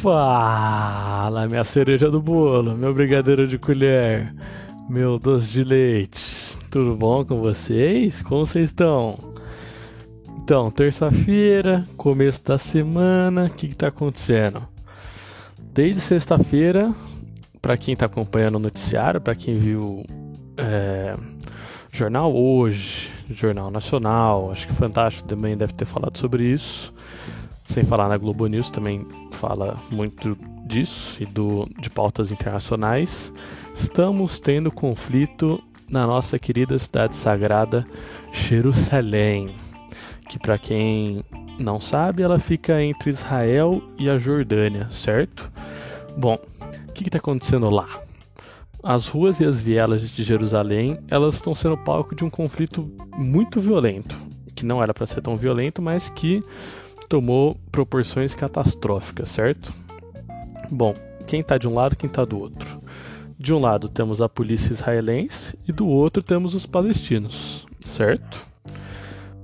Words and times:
Fala, 0.00 1.46
minha 1.46 1.62
cereja 1.62 2.10
do 2.10 2.22
bolo, 2.22 2.74
meu 2.74 2.94
brigadeiro 2.94 3.46
de 3.46 3.58
colher, 3.58 4.34
meu 4.88 5.18
doce 5.18 5.52
de 5.52 5.62
leite. 5.62 6.56
Tudo 6.70 6.96
bom 6.96 7.22
com 7.22 7.38
vocês? 7.38 8.22
Como 8.22 8.46
vocês 8.46 8.70
estão? 8.70 9.18
Então, 10.38 10.70
terça-feira, 10.70 11.86
começo 11.98 12.42
da 12.42 12.56
semana, 12.56 13.44
o 13.44 13.50
que 13.50 13.66
está 13.66 13.88
acontecendo? 13.88 14.66
Desde 15.58 16.00
sexta-feira, 16.00 16.94
para 17.60 17.76
quem 17.76 17.92
está 17.92 18.06
acompanhando 18.06 18.54
o 18.54 18.60
noticiário, 18.60 19.20
para 19.20 19.34
quem 19.34 19.58
viu 19.58 20.02
é, 20.56 21.14
Jornal 21.92 22.34
Hoje, 22.34 23.10
Jornal 23.30 23.70
Nacional, 23.70 24.50
acho 24.50 24.66
que 24.66 24.72
Fantástico 24.72 25.28
também 25.28 25.58
deve 25.58 25.74
ter 25.74 25.84
falado 25.84 26.16
sobre 26.16 26.44
isso. 26.44 26.90
Sem 27.70 27.84
falar 27.84 28.08
na 28.08 28.16
Globo 28.16 28.48
News 28.48 28.68
também 28.68 29.06
fala 29.30 29.78
muito 29.92 30.36
disso 30.66 31.22
e 31.22 31.24
do, 31.24 31.68
de 31.78 31.88
pautas 31.88 32.32
internacionais. 32.32 33.32
Estamos 33.72 34.40
tendo 34.40 34.72
conflito 34.72 35.62
na 35.88 36.04
nossa 36.04 36.36
querida 36.36 36.76
cidade 36.76 37.14
sagrada 37.14 37.86
Jerusalém, 38.32 39.54
que 40.28 40.36
para 40.36 40.58
quem 40.58 41.24
não 41.60 41.78
sabe, 41.78 42.24
ela 42.24 42.40
fica 42.40 42.82
entre 42.82 43.08
Israel 43.08 43.80
e 43.96 44.10
a 44.10 44.18
Jordânia, 44.18 44.88
certo? 44.90 45.48
Bom, 46.16 46.40
o 46.88 46.92
que 46.92 47.04
está 47.04 47.18
acontecendo 47.18 47.70
lá? 47.70 47.86
As 48.82 49.06
ruas 49.06 49.38
e 49.38 49.44
as 49.44 49.60
vielas 49.60 50.10
de 50.10 50.24
Jerusalém, 50.24 50.98
elas 51.06 51.34
estão 51.34 51.54
sendo 51.54 51.78
palco 51.78 52.16
de 52.16 52.24
um 52.24 52.30
conflito 52.30 52.90
muito 53.16 53.60
violento, 53.60 54.18
que 54.56 54.66
não 54.66 54.82
era 54.82 54.92
para 54.92 55.06
ser 55.06 55.22
tão 55.22 55.36
violento, 55.36 55.80
mas 55.80 56.08
que 56.10 56.42
tomou 57.10 57.56
proporções 57.72 58.36
catastróficas, 58.36 59.30
certo? 59.30 59.74
Bom, 60.70 60.94
quem 61.26 61.40
está 61.40 61.58
de 61.58 61.66
um 61.66 61.74
lado, 61.74 61.96
quem 61.96 62.06
está 62.06 62.24
do 62.24 62.38
outro? 62.38 62.80
De 63.36 63.52
um 63.52 63.58
lado 63.58 63.88
temos 63.88 64.22
a 64.22 64.28
polícia 64.28 64.72
israelense 64.72 65.58
e 65.66 65.72
do 65.72 65.88
outro 65.88 66.22
temos 66.22 66.54
os 66.54 66.66
palestinos, 66.66 67.66
certo? 67.80 68.46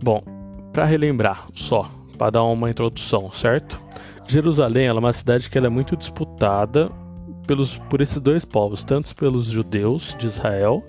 Bom, 0.00 0.22
para 0.72 0.84
relembrar 0.84 1.48
só, 1.54 1.90
para 2.16 2.30
dar 2.30 2.44
uma 2.44 2.70
introdução, 2.70 3.32
certo? 3.32 3.82
Jerusalém 4.28 4.86
é 4.86 4.92
uma 4.92 5.12
cidade 5.12 5.50
que 5.50 5.58
é 5.58 5.68
muito 5.68 5.96
disputada 5.96 6.88
pelos, 7.48 7.78
por 7.90 8.00
esses 8.00 8.20
dois 8.20 8.44
povos, 8.44 8.84
tanto 8.84 9.12
pelos 9.16 9.46
judeus 9.46 10.14
de 10.16 10.26
Israel 10.26 10.84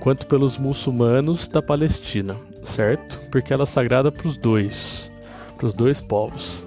quanto 0.00 0.26
pelos 0.26 0.56
muçulmanos 0.56 1.46
da 1.46 1.60
Palestina, 1.60 2.36
certo? 2.62 3.20
Porque 3.30 3.52
ela 3.52 3.64
é 3.64 3.66
sagrada 3.66 4.10
para 4.10 4.26
os 4.26 4.38
dois 4.38 5.14
para 5.56 5.66
os 5.66 5.74
dois 5.74 6.00
povos. 6.00 6.64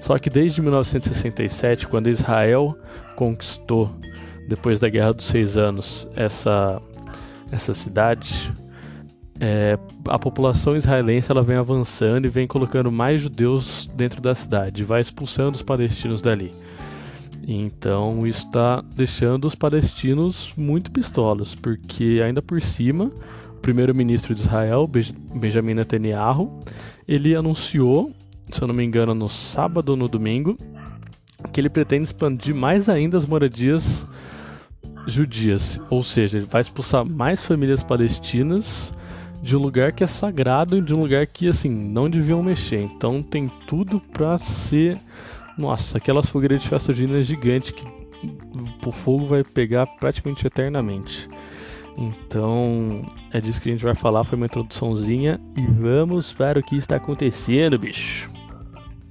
Só 0.00 0.18
que 0.18 0.30
desde 0.30 0.62
1967, 0.62 1.88
quando 1.88 2.08
Israel 2.08 2.76
conquistou, 3.16 3.90
depois 4.48 4.78
da 4.78 4.88
Guerra 4.88 5.12
dos 5.12 5.26
Seis 5.26 5.56
Anos, 5.56 6.08
essa, 6.14 6.80
essa 7.50 7.74
cidade, 7.74 8.52
é, 9.40 9.78
a 10.08 10.18
população 10.18 10.76
israelense 10.76 11.30
ela 11.30 11.42
vem 11.42 11.56
avançando 11.56 12.26
e 12.26 12.28
vem 12.28 12.46
colocando 12.46 12.90
mais 12.90 13.20
judeus 13.20 13.90
dentro 13.94 14.20
da 14.20 14.34
cidade, 14.34 14.84
vai 14.84 15.00
expulsando 15.00 15.56
os 15.56 15.62
palestinos 15.62 16.22
dali. 16.22 16.54
Então 17.46 18.26
isso 18.26 18.46
está 18.46 18.82
deixando 18.94 19.44
os 19.44 19.54
palestinos 19.54 20.52
muito 20.56 20.90
pistolas, 20.90 21.54
porque 21.54 22.20
ainda 22.24 22.42
por 22.42 22.60
cima, 22.60 23.10
o 23.56 23.60
primeiro-ministro 23.60 24.34
de 24.34 24.40
Israel, 24.40 24.88
Benjamin 25.34 25.74
Netanyahu, 25.74 26.60
ele 27.06 27.34
anunciou 27.34 28.12
se 28.50 28.62
eu 28.62 28.68
não 28.68 28.74
me 28.74 28.84
engano, 28.84 29.14
no 29.14 29.28
sábado 29.28 29.90
ou 29.90 29.96
no 29.96 30.08
domingo, 30.08 30.56
que 31.52 31.60
ele 31.60 31.68
pretende 31.68 32.04
expandir 32.04 32.54
mais 32.54 32.88
ainda 32.88 33.16
as 33.16 33.26
moradias 33.26 34.06
judias, 35.06 35.80
ou 35.90 36.02
seja, 36.02 36.38
ele 36.38 36.46
vai 36.46 36.60
expulsar 36.60 37.04
mais 37.04 37.40
famílias 37.40 37.82
palestinas 37.82 38.92
de 39.42 39.56
um 39.56 39.60
lugar 39.60 39.92
que 39.92 40.02
é 40.02 40.06
sagrado 40.06 40.78
e 40.78 40.80
de 40.80 40.94
um 40.94 41.00
lugar 41.00 41.26
que 41.26 41.48
assim 41.48 41.70
não 41.70 42.10
deviam 42.10 42.42
mexer. 42.42 42.82
Então 42.82 43.22
tem 43.22 43.50
tudo 43.66 44.00
para 44.00 44.38
ser, 44.38 44.98
nossa, 45.56 45.98
aquelas 45.98 46.26
fogueiras 46.26 46.62
de 46.62 46.68
festa 46.68 46.92
junina 46.92 47.22
gigante 47.22 47.72
que 47.72 47.86
o 48.84 48.90
fogo 48.90 49.26
vai 49.26 49.44
pegar 49.44 49.86
praticamente 49.86 50.46
eternamente. 50.46 51.28
Então, 51.96 53.02
é 53.32 53.40
disso 53.40 53.60
que 53.60 53.70
a 53.70 53.72
gente 53.72 53.84
vai 53.84 53.94
falar, 53.94 54.22
foi 54.24 54.36
uma 54.36 54.46
introduçãozinha 54.46 55.40
e 55.56 55.66
vamos 55.66 56.32
para 56.32 56.58
o 56.58 56.62
que 56.62 56.76
está 56.76 56.96
acontecendo, 56.96 57.78
bicho. 57.78 58.30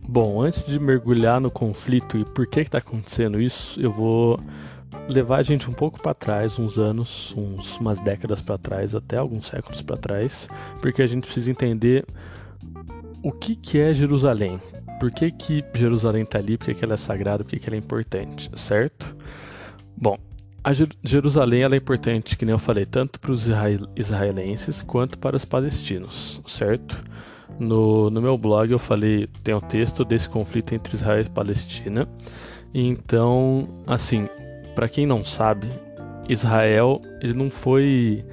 Bom, 0.07 0.39
antes 0.39 0.63
de 0.65 0.79
mergulhar 0.79 1.41
no 1.41 1.49
conflito 1.49 2.15
e 2.15 2.23
por 2.23 2.45
que 2.45 2.59
está 2.59 2.77
acontecendo 2.77 3.41
isso, 3.41 3.81
eu 3.81 3.91
vou 3.91 4.39
levar 5.09 5.37
a 5.37 5.43
gente 5.43 5.67
um 5.67 5.73
pouco 5.73 5.99
para 5.99 6.13
trás, 6.13 6.59
uns 6.59 6.77
anos, 6.77 7.33
uns, 7.35 7.77
umas 7.79 7.99
décadas 7.99 8.39
para 8.39 8.57
trás, 8.57 8.93
até 8.93 9.17
alguns 9.17 9.47
séculos 9.47 9.81
para 9.81 9.97
trás, 9.97 10.47
porque 10.79 11.01
a 11.01 11.07
gente 11.07 11.23
precisa 11.25 11.49
entender 11.49 12.05
o 13.23 13.31
que, 13.31 13.55
que 13.55 13.79
é 13.79 13.93
Jerusalém. 13.93 14.59
Por 14.99 15.11
que, 15.11 15.31
que 15.31 15.65
Jerusalém 15.73 16.23
está 16.23 16.37
ali, 16.37 16.57
por 16.57 16.65
que, 16.65 16.75
que 16.75 16.85
ela 16.85 16.93
é 16.93 16.97
sagrada, 16.97 17.43
por 17.43 17.49
que, 17.49 17.59
que 17.59 17.67
ela 17.67 17.75
é 17.75 17.79
importante, 17.79 18.49
certo? 18.55 19.15
Bom, 19.97 20.17
a 20.65 20.71
Jerusalém 21.03 21.63
é 21.63 21.75
importante, 21.75 22.35
que 22.35 22.43
nem 22.43 22.53
eu 22.53 22.57
falei, 22.57 22.87
tanto 22.87 23.19
para 23.19 23.31
os 23.31 23.47
israelenses 23.95 24.81
quanto 24.81 25.15
para 25.19 25.35
os 25.35 25.45
palestinos, 25.45 26.41
certo? 26.47 27.03
No, 27.59 28.09
no 28.09 28.19
meu 28.19 28.35
blog 28.35 28.71
eu 28.71 28.79
falei, 28.79 29.29
tem 29.43 29.53
um 29.53 29.59
texto 29.59 30.03
desse 30.03 30.27
conflito 30.27 30.73
entre 30.73 30.95
Israel 30.95 31.21
e 31.21 31.29
Palestina. 31.29 32.07
Então, 32.73 33.69
assim, 33.85 34.27
para 34.73 34.89
quem 34.89 35.05
não 35.05 35.23
sabe, 35.23 35.67
Israel 36.27 36.99
ele 37.21 37.35
não 37.35 37.51
foi 37.51 38.25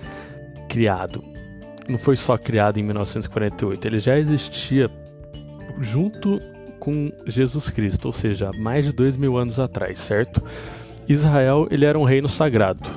criado, 0.70 1.22
não 1.86 1.98
foi 1.98 2.16
só 2.16 2.38
criado 2.38 2.80
em 2.80 2.82
1948, 2.82 3.86
ele 3.86 4.00
já 4.00 4.18
existia 4.18 4.90
junto 5.78 6.40
com 6.80 7.12
Jesus 7.26 7.68
Cristo, 7.68 8.06
ou 8.06 8.14
seja, 8.14 8.50
mais 8.56 8.86
de 8.86 8.92
dois 8.92 9.18
mil 9.18 9.36
anos 9.36 9.60
atrás, 9.60 9.98
certo? 9.98 10.42
Israel 11.08 11.66
ele 11.70 11.84
era 11.84 11.98
um 11.98 12.04
reino 12.04 12.28
sagrado, 12.28 12.88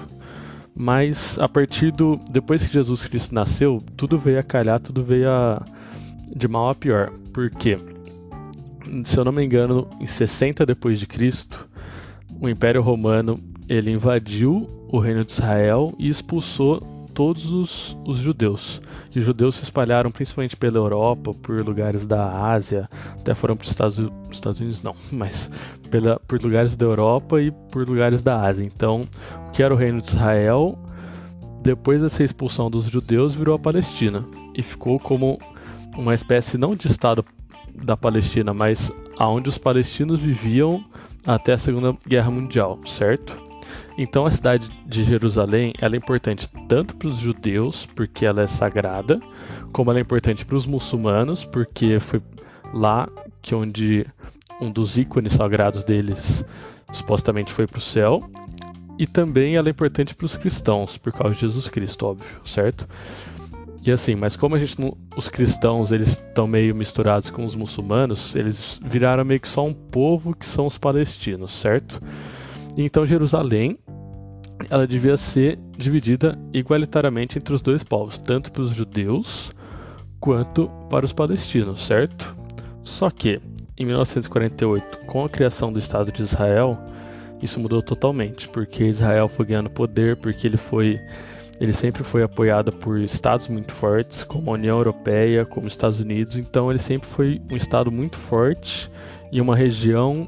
mas 0.75 1.39
a 1.39 1.47
partir 1.47 1.91
do 1.91 2.19
depois 2.29 2.66
que 2.66 2.73
Jesus 2.73 3.07
Cristo 3.07 3.33
nasceu, 3.33 3.81
tudo 3.95 4.17
veio 4.17 4.39
a 4.39 4.43
calhar, 4.43 4.79
tudo 4.79 5.03
veio 5.03 5.29
a 5.29 5.66
de 6.35 6.47
mal 6.47 6.69
a 6.69 6.75
pior. 6.75 7.11
Porque, 7.33 7.79
se 9.03 9.17
eu 9.17 9.23
não 9.23 9.31
me 9.31 9.44
engano, 9.44 9.88
em 9.99 10.07
60 10.07 10.65
depois 10.65 10.99
de 10.99 11.07
Cristo, 11.07 11.67
o 12.39 12.49
Império 12.49 12.81
Romano 12.81 13.39
ele 13.67 13.91
invadiu 13.91 14.69
o 14.89 14.99
reino 14.99 15.25
de 15.25 15.31
Israel 15.31 15.94
e 15.97 16.09
expulsou 16.09 16.94
todos 17.15 17.51
os, 17.51 17.97
os, 18.05 18.17
judeus. 18.17 18.81
E 19.15 19.17
os 19.17 19.25
judeus 19.25 19.55
se 19.55 19.63
espalharam 19.63 20.11
principalmente 20.11 20.55
pela 20.55 20.77
Europa, 20.77 21.33
por 21.33 21.65
lugares 21.65 22.05
da 22.05 22.51
Ásia, 22.51 22.89
até 23.13 23.33
foram 23.33 23.55
para 23.55 23.63
os 23.63 23.69
Estados, 23.69 23.99
Estados, 24.29 24.59
Unidos, 24.59 24.83
não, 24.83 24.93
mas 25.11 25.49
pela, 25.89 26.19
por 26.27 26.39
lugares 26.41 26.75
da 26.75 26.85
Europa 26.85 27.41
e 27.41 27.49
por 27.71 27.87
lugares 27.87 28.21
da 28.21 28.41
Ásia. 28.41 28.65
Então, 28.65 29.07
o 29.47 29.51
que 29.51 29.63
era 29.63 29.73
o 29.73 29.77
reino 29.77 30.01
de 30.01 30.09
Israel, 30.09 30.77
depois 31.63 32.01
dessa 32.01 32.23
expulsão 32.23 32.69
dos 32.69 32.85
judeus, 32.85 33.33
virou 33.33 33.55
a 33.55 33.59
Palestina 33.59 34.25
e 34.53 34.61
ficou 34.61 34.99
como 34.99 35.39
uma 35.97 36.13
espécie 36.13 36.57
não 36.57 36.75
de 36.75 36.87
estado 36.87 37.25
da 37.73 37.95
Palestina, 37.95 38.53
mas 38.53 38.91
aonde 39.17 39.47
os 39.47 39.57
palestinos 39.57 40.19
viviam 40.19 40.83
até 41.25 41.53
a 41.53 41.57
Segunda 41.57 41.95
Guerra 42.05 42.29
Mundial, 42.29 42.77
certo? 42.85 43.44
Então 43.97 44.25
a 44.25 44.29
cidade 44.29 44.69
de 44.85 45.03
Jerusalém 45.03 45.73
ela 45.79 45.95
é 45.95 45.97
importante 45.97 46.50
tanto 46.67 46.95
para 46.95 47.07
os 47.07 47.17
judeus, 47.17 47.85
porque 47.85 48.25
ela 48.25 48.41
é 48.41 48.47
sagrada, 48.47 49.19
como 49.72 49.89
ela 49.89 50.00
é 50.00 50.01
importante 50.01 50.45
para 50.45 50.56
os 50.56 50.66
muçulmanos, 50.66 51.45
porque 51.45 52.00
foi 52.00 52.21
lá 52.74 53.07
que 53.42 53.56
onde 53.56 54.06
um 54.59 54.71
dos 54.71 54.97
ícones 54.97 55.33
sagrados 55.33 55.83
deles 55.83 56.44
supostamente 56.92 57.51
foi 57.51 57.68
para 57.68 57.77
o 57.77 57.81
céu, 57.81 58.30
e 58.97 59.06
também 59.06 59.56
ela 59.56 59.68
é 59.68 59.71
importante 59.71 60.15
para 60.15 60.25
os 60.25 60.38
cristãos, 60.38 60.97
por 60.97 61.12
causa 61.12 61.33
de 61.33 61.42
Jesus 61.42 61.68
Cristo, 61.68 62.06
óbvio, 62.06 62.42
certo? 62.45 62.88
E 63.86 63.92
assim, 63.92 64.15
mas 64.15 64.36
como 64.36 64.56
a 64.56 64.59
gente 64.59 64.80
não, 64.80 64.97
os 65.15 65.30
cristãos 65.30 65.92
eles 65.92 66.09
estão 66.09 66.47
meio 66.47 66.74
misturados 66.74 67.30
com 67.30 67.45
os 67.45 67.56
muçulmanos, 67.56 68.36
eles 68.36 68.80
viraram 68.83 69.24
meio 69.24 69.39
que 69.39 69.47
só 69.47 69.65
um 69.65 69.74
povo 69.74 70.36
que 70.36 70.45
são 70.45 70.65
os 70.65 70.77
palestinos, 70.77 71.51
certo? 71.51 72.01
Então 72.77 73.06
Jerusalém, 73.06 73.77
ela 74.69 74.88
devia 74.88 75.18
ser 75.18 75.60
dividida 75.78 76.38
igualitariamente 76.54 77.38
entre 77.38 77.54
os 77.54 77.62
dois 77.62 77.84
povos, 77.84 78.18
tanto 78.18 78.52
para 78.52 78.62
os 78.62 78.72
judeus 78.72 79.52
quanto 80.19 80.69
para 80.90 81.06
os 81.06 81.13
palestinos, 81.13 81.86
certo? 81.86 82.36
Só 82.81 83.10
que 83.10 83.42
em 83.78 83.86
1948, 83.86 85.00
com 85.06 85.25
a 85.25 85.30
criação 85.30 85.72
do 85.72 85.80
Estado 85.80 86.12
de 86.12 86.22
Israel, 86.22 86.80
isso 87.42 87.60
mudou 87.60 87.81
totalmente, 87.81 88.48
porque 88.48 88.86
Israel 88.86 89.28
foi 89.28 89.46
ganhando 89.46 89.69
poder, 89.69 90.16
porque 90.16 90.48
ele 90.48 90.57
foi 90.57 91.00
ele 91.60 91.72
sempre 91.72 92.04
foi 92.04 92.22
apoiado 92.22 92.72
por 92.72 93.00
estados 93.00 93.48
muito 93.48 93.72
fortes, 93.72 94.25
como 94.25 94.52
a 94.52 94.56
União 94.56 94.78
Europeia, 94.78 95.46
como 95.46 95.68
os 95.68 95.74
Estados 95.74 96.02
Unidos, 96.02 96.36
então 96.36 96.69
ele 96.69 96.80
sempre 96.80 97.07
foi 97.07 97.42
um 97.50 97.56
estado 97.56 97.90
muito 97.90 98.18
forte 98.18 98.92
e 99.31 99.40
uma 99.40 99.56
região 99.56 100.28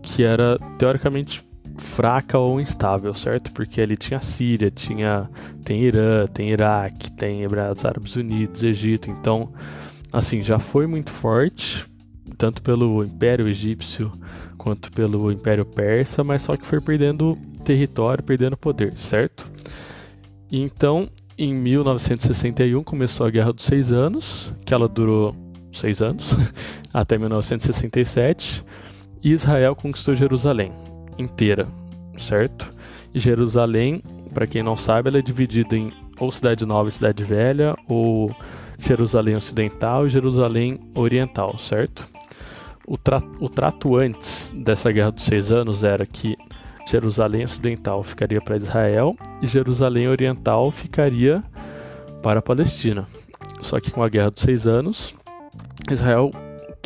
que 0.00 0.22
era 0.22 0.56
teoricamente 0.78 1.44
fraca 1.78 2.38
ou 2.38 2.60
instável, 2.60 3.12
certo? 3.14 3.52
Porque 3.52 3.80
ali 3.80 3.96
tinha 3.96 4.20
Síria, 4.20 4.70
tinha 4.70 5.28
tem 5.64 5.82
Irã, 5.82 6.26
tem 6.26 6.50
Iraque, 6.50 7.10
tem 7.12 7.42
Emirados 7.42 7.84
Árabes 7.84 8.16
Unidos, 8.16 8.62
Egito. 8.62 9.10
Então, 9.10 9.52
assim, 10.12 10.42
já 10.42 10.58
foi 10.58 10.86
muito 10.86 11.10
forte, 11.10 11.86
tanto 12.36 12.62
pelo 12.62 13.02
Império 13.04 13.48
Egípcio 13.48 14.12
quanto 14.56 14.90
pelo 14.92 15.30
Império 15.32 15.64
Persa, 15.64 16.22
mas 16.24 16.42
só 16.42 16.56
que 16.56 16.66
foi 16.66 16.80
perdendo 16.80 17.38
território, 17.64 18.22
perdendo 18.22 18.56
poder, 18.56 18.98
certo? 18.98 19.50
Então, 20.50 21.08
em 21.36 21.54
1961 21.54 22.82
começou 22.82 23.26
a 23.26 23.30
Guerra 23.30 23.52
dos 23.52 23.64
Seis 23.64 23.92
Anos, 23.92 24.52
que 24.64 24.74
ela 24.74 24.88
durou 24.88 25.34
seis 25.70 26.02
anos, 26.02 26.34
até 26.92 27.18
1967, 27.18 28.64
e 29.22 29.32
Israel 29.32 29.76
conquistou 29.76 30.14
Jerusalém 30.14 30.72
inteira, 31.18 31.68
certo? 32.16 32.72
E 33.14 33.20
Jerusalém, 33.20 34.02
para 34.32 34.46
quem 34.46 34.62
não 34.62 34.76
sabe, 34.76 35.08
ela 35.08 35.18
é 35.18 35.22
dividida 35.22 35.76
em 35.76 35.92
ou 36.18 36.32
Cidade 36.32 36.66
Nova 36.66 36.88
e 36.88 36.92
Cidade 36.92 37.24
Velha, 37.24 37.76
ou 37.86 38.34
Jerusalém 38.78 39.36
Ocidental 39.36 40.06
e 40.06 40.10
Jerusalém 40.10 40.80
Oriental, 40.94 41.56
certo? 41.58 42.06
O, 42.86 42.96
tra 42.96 43.22
o 43.38 43.48
trato 43.48 43.96
antes 43.96 44.52
dessa 44.54 44.90
Guerra 44.90 45.12
dos 45.12 45.24
Seis 45.24 45.52
Anos 45.52 45.84
era 45.84 46.06
que 46.06 46.36
Jerusalém 46.88 47.44
Ocidental 47.44 48.02
ficaria 48.02 48.40
para 48.40 48.56
Israel 48.56 49.14
e 49.42 49.46
Jerusalém 49.46 50.08
Oriental 50.08 50.70
ficaria 50.70 51.42
para 52.22 52.38
a 52.38 52.42
Palestina. 52.42 53.06
Só 53.60 53.78
que 53.78 53.90
com 53.90 54.02
a 54.02 54.08
Guerra 54.08 54.30
dos 54.30 54.42
Seis 54.42 54.66
Anos, 54.66 55.14
Israel 55.90 56.30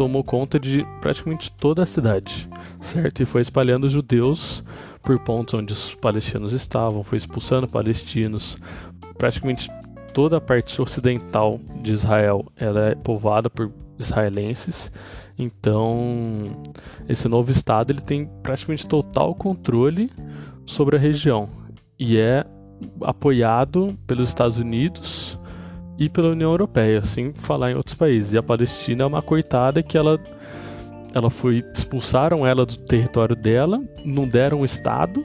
tomou 0.02 0.24
conta 0.24 0.58
de 0.58 0.84
praticamente 1.00 1.52
toda 1.52 1.84
a 1.84 1.86
cidade, 1.86 2.48
certo? 2.80 3.22
E 3.22 3.24
foi 3.24 3.40
espalhando 3.40 3.88
judeus 3.88 4.64
por 5.00 5.16
pontos 5.20 5.54
onde 5.54 5.72
os 5.72 5.94
palestinos 5.94 6.52
estavam, 6.52 7.04
foi 7.04 7.18
expulsando 7.18 7.68
palestinos. 7.68 8.56
Praticamente 9.16 9.70
toda 10.12 10.38
a 10.38 10.40
parte 10.40 10.82
ocidental 10.82 11.60
de 11.80 11.92
Israel 11.92 12.44
ela 12.56 12.88
é 12.88 12.94
povoada 12.96 13.48
por 13.48 13.70
israelenses. 13.96 14.90
Então, 15.38 16.50
esse 17.08 17.28
novo 17.28 17.52
estado 17.52 17.92
ele 17.92 18.00
tem 18.00 18.28
praticamente 18.42 18.88
total 18.88 19.36
controle 19.36 20.10
sobre 20.66 20.96
a 20.96 20.98
região 20.98 21.48
e 21.96 22.18
é 22.18 22.44
apoiado 23.02 23.96
pelos 24.04 24.26
Estados 24.26 24.58
Unidos, 24.58 25.38
e 25.98 26.08
pela 26.08 26.30
União 26.30 26.50
Europeia, 26.50 26.98
assim 26.98 27.32
falar 27.34 27.70
em 27.70 27.74
outros 27.74 27.94
países. 27.94 28.32
E 28.34 28.38
a 28.38 28.42
Palestina 28.42 29.04
é 29.04 29.06
uma 29.06 29.22
coitada 29.22 29.82
que 29.82 29.96
ela 29.96 30.18
ela 31.14 31.28
foi 31.28 31.62
expulsaram 31.74 32.46
ela 32.46 32.64
do 32.64 32.76
território 32.76 33.36
dela, 33.36 33.82
não 34.02 34.26
deram 34.26 34.64
estado 34.64 35.22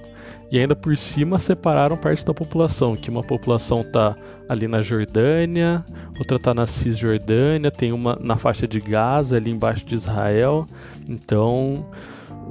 e 0.52 0.58
ainda 0.58 0.76
por 0.76 0.96
cima 0.96 1.40
separaram 1.40 1.98
parte 1.98 2.26
da 2.26 2.34
população, 2.34 2.96
que 2.96 3.10
uma 3.10 3.24
população 3.24 3.84
tá 3.84 4.16
ali 4.48 4.68
na 4.68 4.82
Jordânia, 4.82 5.86
outra 6.18 6.40
tá 6.40 6.54
na 6.54 6.66
Cisjordânia, 6.66 7.70
tem 7.70 7.92
uma 7.92 8.18
na 8.22 8.38
faixa 8.38 8.66
de 8.66 8.80
Gaza, 8.80 9.36
ali 9.36 9.52
embaixo 9.52 9.86
de 9.86 9.96
Israel. 9.96 10.66
Então, 11.10 11.86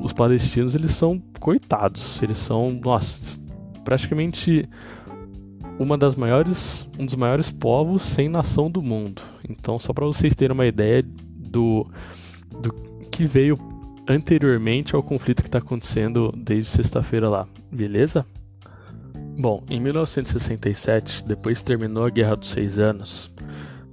os 0.03 0.13
palestinos 0.13 0.75
eles 0.75 0.91
são 0.91 1.23
coitados, 1.41 2.23
eles 2.23 2.37
são, 2.37 2.79
nossa, 2.85 3.39
praticamente 3.83 4.69
uma 5.79 5.97
das 5.97 6.15
maiores, 6.15 6.87
um 6.99 7.05
dos 7.05 7.15
maiores 7.15 7.51
povos 7.51 8.03
sem 8.03 8.29
nação 8.29 8.71
do 8.71 8.83
mundo. 8.83 9.23
Então, 9.49 9.79
só 9.79 9.93
para 9.93 10.07
vocês 10.07 10.35
terem 10.35 10.55
uma 10.55 10.67
ideia 10.67 11.03
do, 11.03 11.87
do 12.51 12.73
que 13.11 13.27
veio 13.27 13.59
anteriormente 14.09 14.95
ao 14.95 15.03
conflito 15.03 15.43
que 15.43 15.49
está 15.49 15.59
acontecendo 15.59 16.33
desde 16.37 16.71
sexta-feira 16.71 17.29
lá, 17.29 17.47
beleza? 17.71 18.25
Bom, 19.39 19.63
em 19.69 19.79
1967, 19.81 21.25
depois 21.25 21.59
que 21.59 21.65
terminou 21.65 22.05
a 22.05 22.11
Guerra 22.11 22.37
dos 22.37 22.49
Seis 22.49 22.79
Anos, 22.79 23.31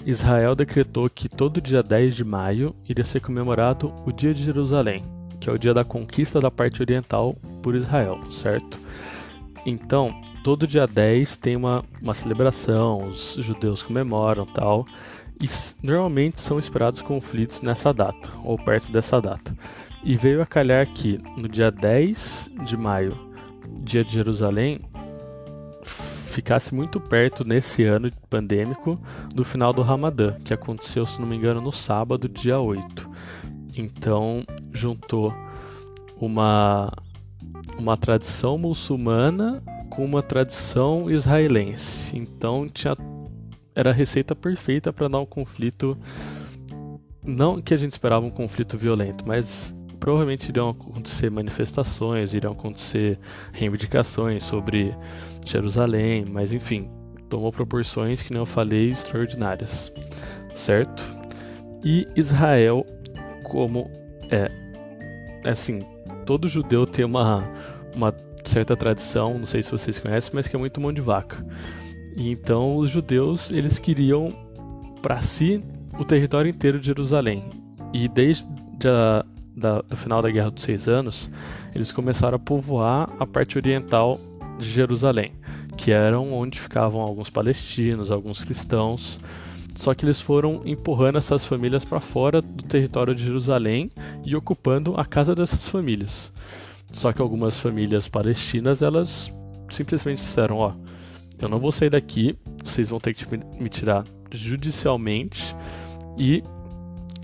Israel 0.05 0.55
decretou 0.55 1.09
que 1.09 1.27
todo 1.27 1.61
dia 1.61 1.81
10 1.81 2.15
de 2.15 2.23
maio 2.23 2.75
iria 2.87 3.03
ser 3.03 3.19
comemorado 3.19 3.93
o 4.05 4.11
Dia 4.11 4.33
de 4.33 4.43
Jerusalém, 4.43 5.03
que 5.39 5.49
é 5.49 5.53
o 5.53 5.57
dia 5.57 5.73
da 5.73 5.83
conquista 5.83 6.39
da 6.39 6.51
parte 6.51 6.81
oriental 6.81 7.35
por 7.61 7.75
Israel, 7.75 8.19
certo? 8.31 8.79
Então, 9.65 10.13
todo 10.43 10.67
dia 10.67 10.85
10 10.85 11.37
tem 11.37 11.55
uma, 11.55 11.83
uma 12.01 12.13
celebração, 12.13 13.07
os 13.07 13.35
judeus 13.39 13.81
comemoram 13.81 14.45
tal. 14.45 14.85
E 15.41 15.47
normalmente 15.81 16.39
são 16.39 16.59
esperados 16.59 17.01
conflitos 17.01 17.61
nessa 17.61 17.93
data, 17.93 18.31
ou 18.43 18.57
perto 18.57 18.91
dessa 18.91 19.19
data. 19.19 19.55
E 20.03 20.15
veio 20.15 20.41
a 20.41 20.45
calhar 20.45 20.87
que 20.87 21.17
no 21.35 21.47
dia 21.47 21.71
10 21.71 22.51
de 22.65 22.77
maio, 22.77 23.17
dia 23.81 24.03
de 24.03 24.11
Jerusalém, 24.11 24.79
ficasse 26.25 26.73
muito 26.73 26.99
perto 26.99 27.43
nesse 27.43 27.83
ano 27.83 28.11
pandêmico 28.29 28.99
do 29.33 29.43
final 29.43 29.73
do 29.73 29.81
Ramadã, 29.81 30.33
que 30.43 30.53
aconteceu, 30.53 31.05
se 31.05 31.19
não 31.19 31.27
me 31.27 31.35
engano, 31.35 31.61
no 31.61 31.71
sábado, 31.71 32.29
dia 32.29 32.59
8. 32.59 33.09
Então, 33.75 34.43
juntou 34.71 35.33
uma 36.19 36.91
uma 37.77 37.97
tradição 37.97 38.57
muçulmana 38.57 39.61
com 39.93 40.03
uma 40.03 40.23
tradição 40.23 41.09
israelense. 41.09 42.17
Então 42.17 42.67
tinha 42.67 42.97
era 43.75 43.91
a 43.91 43.93
receita 43.93 44.35
perfeita 44.35 44.91
para 44.91 45.07
dar 45.07 45.19
um 45.19 45.25
conflito 45.25 45.97
não 47.23 47.61
que 47.61 47.73
a 47.73 47.77
gente 47.77 47.91
esperava 47.91 48.25
um 48.25 48.29
conflito 48.29 48.77
violento, 48.77 49.23
mas 49.25 49.73
provavelmente 49.99 50.49
iriam 50.49 50.69
acontecer 50.69 51.29
manifestações, 51.29 52.33
iriam 52.33 52.53
acontecer 52.53 53.17
reivindicações 53.51 54.43
sobre 54.43 54.93
Jerusalém, 55.45 56.25
mas 56.25 56.51
enfim, 56.51 56.89
tomou 57.29 57.51
proporções 57.51 58.21
que 58.21 58.31
nem 58.31 58.41
eu 58.41 58.45
falei 58.45 58.91
extraordinárias, 58.91 59.91
certo? 60.53 61.03
E 61.83 62.05
Israel, 62.15 62.85
como 63.43 63.89
é, 64.29 64.51
assim, 65.45 65.85
todo 66.25 66.47
judeu 66.47 66.85
tem 66.85 67.05
uma 67.05 67.43
uma 67.95 68.11
certa 68.49 68.75
tradição, 68.75 69.37
não 69.37 69.45
sei 69.45 69.63
se 69.63 69.71
vocês 69.71 69.99
conhecem, 69.99 70.31
mas 70.33 70.47
que 70.47 70.55
é 70.55 70.59
muito 70.59 70.79
mão 70.81 70.91
de 70.91 71.01
vaca. 71.01 71.45
E 72.15 72.29
então 72.29 72.77
os 72.77 72.89
judeus 72.89 73.51
eles 73.51 73.79
queriam 73.79 74.33
para 75.01 75.21
si 75.21 75.63
o 75.99 76.05
território 76.05 76.49
inteiro 76.49 76.79
de 76.79 76.85
Jerusalém. 76.85 77.43
E 77.93 78.07
desde 78.07 78.47
a, 78.85 79.25
da, 79.55 79.81
do 79.81 79.97
final 79.97 80.21
da 80.21 80.29
Guerra 80.29 80.51
dos 80.51 80.63
Seis 80.63 80.87
Anos, 80.87 81.29
eles 81.73 81.91
começaram 81.91 82.35
a 82.35 82.39
povoar 82.39 83.09
a 83.19 83.25
parte 83.25 83.57
oriental 83.57 84.19
de 84.57 84.69
Jerusalém, 84.69 85.33
que 85.77 85.91
eram 85.91 86.33
onde 86.33 86.59
ficavam 86.59 87.01
alguns 87.01 87.29
palestinos, 87.29 88.11
alguns 88.11 88.43
cristãos. 88.43 89.19
Só 89.75 89.93
que 89.93 90.05
eles 90.05 90.21
foram 90.21 90.61
empurrando 90.65 91.17
essas 91.17 91.43
famílias 91.43 91.83
para 91.83 91.99
fora 91.99 92.41
do 92.41 92.63
território 92.63 93.15
de 93.15 93.23
Jerusalém 93.23 93.91
e 94.23 94.35
ocupando 94.35 94.93
a 94.95 95.03
casa 95.03 95.33
dessas 95.33 95.67
famílias. 95.67 96.31
Só 96.93 97.11
que 97.11 97.21
algumas 97.21 97.59
famílias 97.59 98.07
palestinas, 98.07 98.81
elas 98.81 99.33
simplesmente 99.69 100.19
disseram, 100.19 100.57
ó, 100.57 100.73
eu 101.39 101.49
não 101.49 101.59
vou 101.59 101.71
sair 101.71 101.89
daqui, 101.89 102.37
vocês 102.63 102.89
vão 102.89 102.99
ter 102.99 103.13
que 103.13 103.25
me 103.59 103.67
tirar 103.67 104.05
judicialmente 104.31 105.55
e 106.17 106.43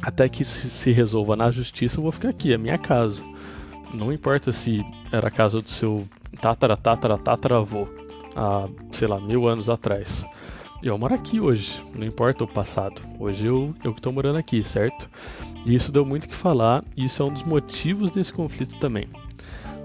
até 0.02 0.28
que 0.28 0.44
se 0.44 0.92
resolva 0.92 1.36
na 1.36 1.52
justiça, 1.52 2.00
eu 2.00 2.04
vou 2.04 2.12
ficar 2.12 2.30
aqui, 2.30 2.52
é 2.52 2.58
minha 2.58 2.78
casa. 2.78 3.24
Não 3.94 4.12
importa 4.12 4.52
se 4.52 4.84
era 5.12 5.28
a 5.28 5.32
casa 5.32 5.62
do 5.62 5.70
seu 5.70 6.08
tatara, 6.42 6.76
tatara, 6.76 7.18
tataravô, 7.18 7.88
há, 8.36 8.68
sei 8.92 9.08
lá, 9.08 9.20
mil 9.20 9.48
anos 9.48 9.70
atrás. 9.70 10.26
Eu 10.82 10.98
moro 10.98 11.14
aqui 11.14 11.40
hoje, 11.40 11.84
não 11.94 12.08
importa 12.08 12.44
o 12.44 12.48
passado. 12.48 13.02
Hoje 13.20 13.46
eu, 13.46 13.76
eu 13.84 13.94
que 13.94 14.00
estou 14.00 14.14
morando 14.14 14.38
aqui, 14.38 14.64
certo? 14.64 15.10
E 15.66 15.76
isso 15.76 15.92
deu 15.92 16.06
muito 16.06 16.26
o 16.26 16.28
que 16.28 16.36
falar, 16.36 16.84
e 16.98 17.06
isso 17.06 17.22
é 17.22 17.26
um 17.26 17.34
dos 17.34 17.44
motivos 17.44 18.10
desse 18.12 18.34
conflito 18.34 18.80
também 18.80 19.08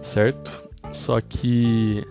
certo? 0.04 0.68
Só 0.92 1.20
que 1.20 2.06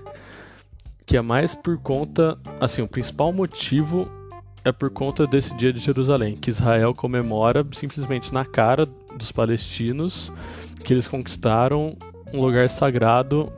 que 1.06 1.18
é 1.18 1.22
mais 1.22 1.54
por 1.54 1.78
conta, 1.78 2.40
assim, 2.60 2.82
o 2.82 2.88
principal 2.88 3.32
motivo 3.32 4.10
é 4.64 4.72
por 4.72 4.90
conta 4.90 5.28
desse 5.28 5.54
dia 5.56 5.72
de 5.74 5.80
Jerusalém, 5.80 6.36
que 6.36 6.50
Israel 6.50 6.94
comemora 6.94 7.66
simplesmente 7.74 8.34
na 8.34 8.46
cara 8.46 8.86
dos 9.18 9.32
palestinos 9.32 10.32
que 10.84 10.94
eles 10.94 11.08
conquistaram 11.08 11.98
um 12.34 12.42
lugar 12.42 12.70
sagrado 12.70 13.52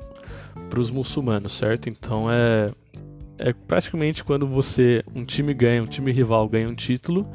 para 0.70 0.80
os 0.80 0.90
muçulmanos, 0.90 1.54
certo? 1.54 1.88
Então 1.88 2.30
é 2.30 2.72
é 3.38 3.54
praticamente 3.54 4.24
quando 4.24 4.48
você 4.48 5.04
um 5.14 5.26
time 5.26 5.54
ganha, 5.54 5.84
um 5.84 5.88
time 5.88 6.12
rival 6.12 6.48
ganha 6.48 6.70
um 6.70 6.76
título 6.76 7.28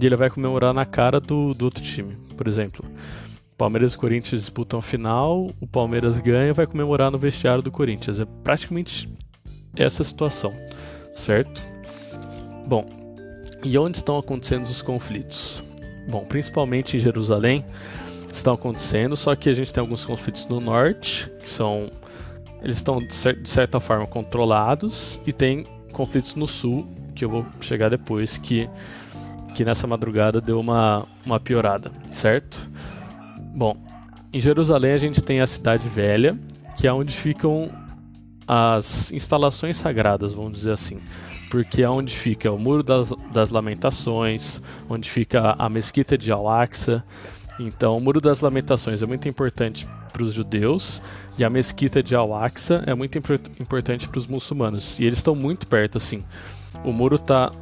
e 0.00 0.04
ele 0.04 0.16
vai 0.16 0.28
comemorar 0.28 0.74
na 0.74 0.84
cara 0.84 1.20
do, 1.20 1.54
do 1.54 1.64
outro 1.64 1.82
time, 1.82 2.16
por 2.36 2.48
exemplo. 2.48 2.84
Palmeiras 3.56 3.94
e 3.94 3.98
Corinthians 3.98 4.40
disputam 4.40 4.80
a 4.80 4.82
final, 4.82 5.50
o 5.60 5.66
Palmeiras 5.66 6.20
ganha 6.20 6.50
e 6.50 6.52
vai 6.52 6.66
comemorar 6.66 7.10
no 7.10 7.18
vestiário 7.18 7.62
do 7.62 7.70
Corinthians. 7.70 8.18
É 8.18 8.26
praticamente 8.42 9.08
essa 9.76 10.02
situação, 10.02 10.52
certo? 11.14 11.62
Bom, 12.66 12.86
e 13.64 13.78
onde 13.78 13.98
estão 13.98 14.18
acontecendo 14.18 14.64
os 14.64 14.82
conflitos? 14.82 15.62
Bom, 16.08 16.24
principalmente 16.24 16.96
em 16.96 17.00
Jerusalém, 17.00 17.64
estão 18.32 18.54
acontecendo, 18.54 19.16
só 19.16 19.34
que 19.36 19.48
a 19.48 19.54
gente 19.54 19.72
tem 19.72 19.80
alguns 19.80 20.04
conflitos 20.04 20.46
no 20.46 20.60
norte, 20.60 21.30
que 21.40 21.48
são. 21.48 21.88
Eles 22.62 22.78
estão 22.78 22.98
de 22.98 23.48
certa 23.48 23.78
forma 23.78 24.06
controlados, 24.06 25.20
e 25.26 25.32
tem 25.32 25.66
conflitos 25.92 26.34
no 26.34 26.46
sul, 26.46 26.86
que 27.14 27.24
eu 27.24 27.28
vou 27.28 27.46
chegar 27.60 27.90
depois, 27.90 28.38
que, 28.38 28.68
que 29.54 29.64
nessa 29.64 29.86
madrugada 29.86 30.40
deu 30.40 30.58
uma, 30.58 31.06
uma 31.24 31.38
piorada, 31.38 31.92
certo? 32.12 32.68
Bom, 33.54 33.76
em 34.32 34.40
Jerusalém 34.40 34.92
a 34.92 34.98
gente 34.98 35.22
tem 35.22 35.40
a 35.40 35.46
Cidade 35.46 35.88
Velha, 35.88 36.36
que 36.76 36.88
é 36.88 36.92
onde 36.92 37.14
ficam 37.16 37.70
as 38.46 39.12
instalações 39.12 39.76
sagradas, 39.76 40.32
vamos 40.32 40.58
dizer 40.58 40.72
assim. 40.72 40.98
Porque 41.50 41.82
é 41.82 41.88
onde 41.88 42.16
fica 42.16 42.50
o 42.50 42.58
Muro 42.58 42.82
das, 42.82 43.12
das 43.32 43.50
Lamentações, 43.50 44.60
onde 44.88 45.08
fica 45.08 45.54
a 45.56 45.68
Mesquita 45.68 46.18
de 46.18 46.32
Al-Aqsa. 46.32 47.04
Então, 47.60 47.96
o 47.96 48.00
Muro 48.00 48.20
das 48.20 48.40
Lamentações 48.40 49.02
é 49.02 49.06
muito 49.06 49.28
importante 49.28 49.86
para 50.12 50.24
os 50.24 50.32
judeus 50.32 51.00
e 51.38 51.44
a 51.44 51.50
Mesquita 51.50 52.02
de 52.02 52.16
Al-Aqsa 52.16 52.82
é 52.86 52.94
muito 52.94 53.16
importante 53.16 54.08
para 54.08 54.18
os 54.18 54.26
muçulmanos. 54.26 54.98
E 54.98 55.04
eles 55.04 55.18
estão 55.18 55.34
muito 55.34 55.68
perto, 55.68 55.98
assim. 55.98 56.24
O 56.84 56.92
muro 56.92 57.14
está 57.14 57.52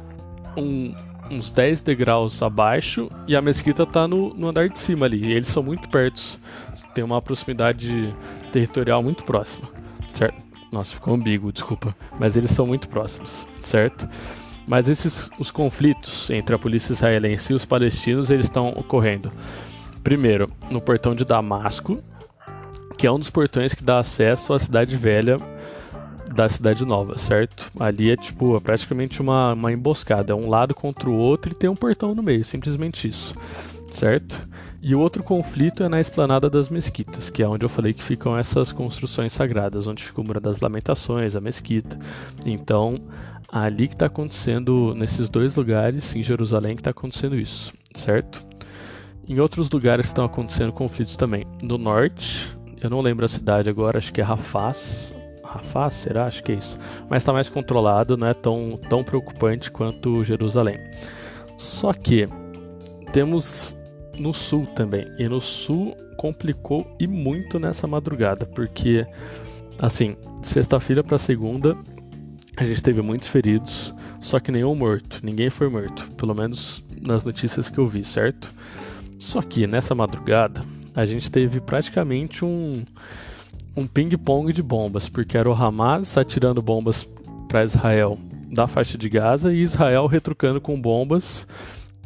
um, 0.57 0.95
uns 1.29 1.51
10 1.51 1.81
degraus 1.81 2.41
abaixo 2.41 3.09
e 3.27 3.35
a 3.35 3.41
mesquita 3.41 3.83
está 3.83 4.07
no, 4.07 4.33
no, 4.33 4.49
andar 4.49 4.69
de 4.69 4.79
cima 4.79 5.05
ali. 5.05 5.31
Eles 5.31 5.47
são 5.47 5.63
muito 5.63 5.89
perto, 5.89 6.39
tem 6.93 7.03
uma 7.03 7.21
proximidade 7.21 8.13
territorial 8.51 9.01
muito 9.01 9.23
próxima, 9.23 9.67
certo? 10.13 10.41
Nossa, 10.71 10.93
ficou 10.93 11.13
ambíguo, 11.13 11.51
desculpa. 11.51 11.95
Mas 12.19 12.35
eles 12.35 12.51
são 12.51 12.65
muito 12.65 12.87
próximos, 12.87 13.47
certo? 13.61 14.07
Mas 14.67 14.87
esses 14.87 15.29
os 15.37 15.51
conflitos 15.51 16.29
entre 16.29 16.55
a 16.55 16.59
polícia 16.59 16.93
israelense 16.93 17.53
e 17.53 17.55
os 17.55 17.65
palestinos 17.65 18.29
eles 18.29 18.45
estão 18.45 18.69
ocorrendo. 18.69 19.31
Primeiro, 20.03 20.49
no 20.69 20.81
portão 20.81 21.13
de 21.13 21.25
Damasco, 21.25 22.01
que 22.97 23.07
é 23.07 23.11
um 23.11 23.19
dos 23.19 23.29
portões 23.29 23.73
que 23.73 23.83
dá 23.83 23.99
acesso 23.99 24.53
à 24.53 24.59
cidade 24.59 24.97
velha 24.97 25.37
da 26.33 26.49
cidade 26.49 26.85
nova, 26.85 27.17
certo? 27.17 27.71
Ali 27.79 28.09
é 28.09 28.17
tipo, 28.17 28.57
é 28.57 28.59
praticamente 28.59 29.21
uma, 29.21 29.53
uma 29.53 29.71
emboscada, 29.71 30.33
é 30.33 30.35
um 30.35 30.49
lado 30.49 30.73
contra 30.73 31.09
o 31.09 31.15
outro 31.15 31.51
e 31.51 31.55
tem 31.55 31.69
um 31.69 31.75
portão 31.75 32.15
no 32.15 32.23
meio, 32.23 32.43
simplesmente 32.43 33.07
isso, 33.07 33.33
certo? 33.91 34.47
E 34.81 34.93
o 34.93 34.99
outro 34.99 35.23
conflito 35.23 35.83
é 35.83 35.87
na 35.87 36.01
esplanada 36.01 36.49
das 36.49 36.67
mesquitas, 36.67 37.29
que 37.29 37.41
é 37.41 37.47
onde 37.47 37.63
eu 37.63 37.69
falei 37.69 37.93
que 37.93 38.03
ficam 38.03 38.37
essas 38.37 38.73
construções 38.73 39.31
sagradas, 39.31 39.87
onde 39.87 40.03
fica 40.03 40.19
o 40.19 40.23
Muro 40.23 40.41
das 40.41 40.59
Lamentações, 40.59 41.37
a 41.37 41.41
mesquita. 41.41 41.97
Então, 42.45 42.99
ali 43.47 43.87
que 43.87 43.93
está 43.93 44.07
acontecendo, 44.07 44.93
nesses 44.93 45.29
dois 45.29 45.55
lugares, 45.55 46.13
em 46.15 46.21
Jerusalém, 46.21 46.75
que 46.75 46.81
está 46.81 46.91
acontecendo 46.91 47.39
isso, 47.39 47.71
certo? 47.95 48.43
Em 49.25 49.39
outros 49.39 49.69
lugares 49.69 50.07
estão 50.07 50.25
acontecendo 50.25 50.73
conflitos 50.73 51.15
também. 51.15 51.45
No 51.61 51.77
norte, 51.77 52.53
eu 52.81 52.89
não 52.89 52.99
lembro 52.99 53.23
a 53.23 53.29
cidade 53.29 53.69
agora, 53.69 53.99
acho 53.99 54.11
que 54.11 54.19
é 54.19 54.23
Rafaz, 54.23 55.13
Rafah, 55.43 55.89
será? 55.89 56.25
Acho 56.25 56.43
que 56.43 56.51
é 56.51 56.55
isso. 56.55 56.79
Mas 57.09 57.21
está 57.21 57.33
mais 57.33 57.49
controlado, 57.49 58.17
não 58.17 58.27
é 58.27 58.33
tão, 58.33 58.79
tão 58.89 59.03
preocupante 59.03 59.69
quanto 59.69 60.23
Jerusalém. 60.23 60.77
Só 61.57 61.93
que 61.93 62.27
temos 63.11 63.75
no 64.17 64.33
sul 64.33 64.65
também. 64.67 65.07
E 65.17 65.27
no 65.27 65.41
sul 65.41 65.95
complicou 66.17 66.85
e 66.99 67.07
muito 67.07 67.59
nessa 67.59 67.85
madrugada, 67.87 68.45
porque 68.45 69.05
assim, 69.79 70.15
sexta-feira 70.41 71.03
para 71.03 71.17
segunda 71.17 71.77
a 72.55 72.63
gente 72.63 72.83
teve 72.83 73.01
muitos 73.01 73.27
feridos, 73.27 73.93
só 74.19 74.39
que 74.39 74.51
nenhum 74.51 74.75
morto, 74.75 75.19
ninguém 75.23 75.49
foi 75.49 75.67
morto, 75.69 76.07
pelo 76.11 76.35
menos 76.35 76.83
nas 77.01 77.23
notícias 77.23 77.67
que 77.67 77.79
eu 77.79 77.87
vi, 77.87 78.03
certo? 78.03 78.53
Só 79.17 79.41
que 79.41 79.65
nessa 79.65 79.95
madrugada 79.95 80.63
a 80.95 81.05
gente 81.05 81.31
teve 81.31 81.59
praticamente 81.59 82.45
um 82.45 82.85
um 83.75 83.87
ping-pong 83.87 84.53
de 84.53 84.61
bombas, 84.61 85.09
porque 85.09 85.37
era 85.37 85.49
o 85.49 85.53
Hamas 85.53 86.17
atirando 86.17 86.61
bombas 86.61 87.07
para 87.47 87.63
Israel 87.63 88.17
da 88.51 88.67
faixa 88.67 88.97
de 88.97 89.09
Gaza 89.09 89.51
e 89.51 89.61
Israel 89.61 90.05
retrucando 90.05 90.61
com 90.61 90.79
bombas 90.79 91.47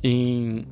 em 0.02 0.66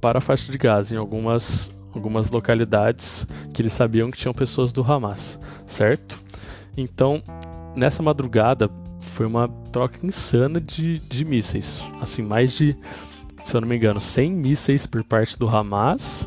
para 0.00 0.18
a 0.18 0.20
faixa 0.20 0.50
de 0.50 0.58
Gaza 0.58 0.94
em 0.94 0.98
algumas 0.98 1.70
algumas 1.94 2.28
localidades 2.28 3.24
que 3.52 3.62
eles 3.62 3.72
sabiam 3.72 4.10
que 4.10 4.18
tinham 4.18 4.34
pessoas 4.34 4.72
do 4.72 4.82
Hamas, 4.82 5.38
certo? 5.64 6.18
Então, 6.76 7.22
nessa 7.76 8.02
madrugada 8.02 8.68
foi 8.98 9.26
uma 9.26 9.48
troca 9.70 10.04
insana 10.04 10.60
de, 10.60 10.98
de 10.98 11.24
mísseis, 11.24 11.80
assim, 12.00 12.22
mais 12.22 12.52
de, 12.52 12.76
se 13.44 13.56
eu 13.56 13.60
não 13.60 13.68
me 13.68 13.76
engano, 13.76 14.00
100 14.00 14.32
mísseis 14.32 14.86
por 14.86 15.04
parte 15.04 15.38
do 15.38 15.48
Hamas 15.48 16.26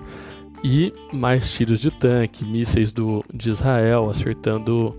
e 0.64 0.94
mais 1.14 1.52
tiros 1.52 1.80
de 1.80 1.92
tanque, 1.92 2.44
mísseis 2.44 2.92
do, 2.92 3.24
de 3.34 3.50
Israel 3.50 4.10
acertando 4.10 4.96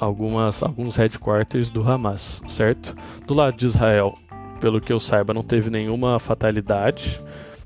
algumas, 0.00 0.62
alguns 0.62 0.96
headquarters 0.96 1.70
do 1.70 1.82
Hamas, 1.88 2.42
certo? 2.46 2.96
Do 3.26 3.34
lado 3.34 3.56
de 3.56 3.66
Israel, 3.66 4.18
pelo 4.60 4.80
que 4.80 4.92
eu 4.92 5.00
saiba, 5.00 5.32
não 5.32 5.42
teve 5.42 5.70
nenhuma 5.70 6.18
fatalidade. 6.18 7.20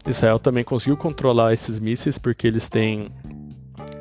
Israel 0.07 0.38
também 0.38 0.65
conseguiu 0.65 0.97
controlar 0.97 1.53
esses 1.53 1.79
mísseis 1.79 2.19
porque 2.19 2.47
eles 2.47 2.69
têm 2.69 3.11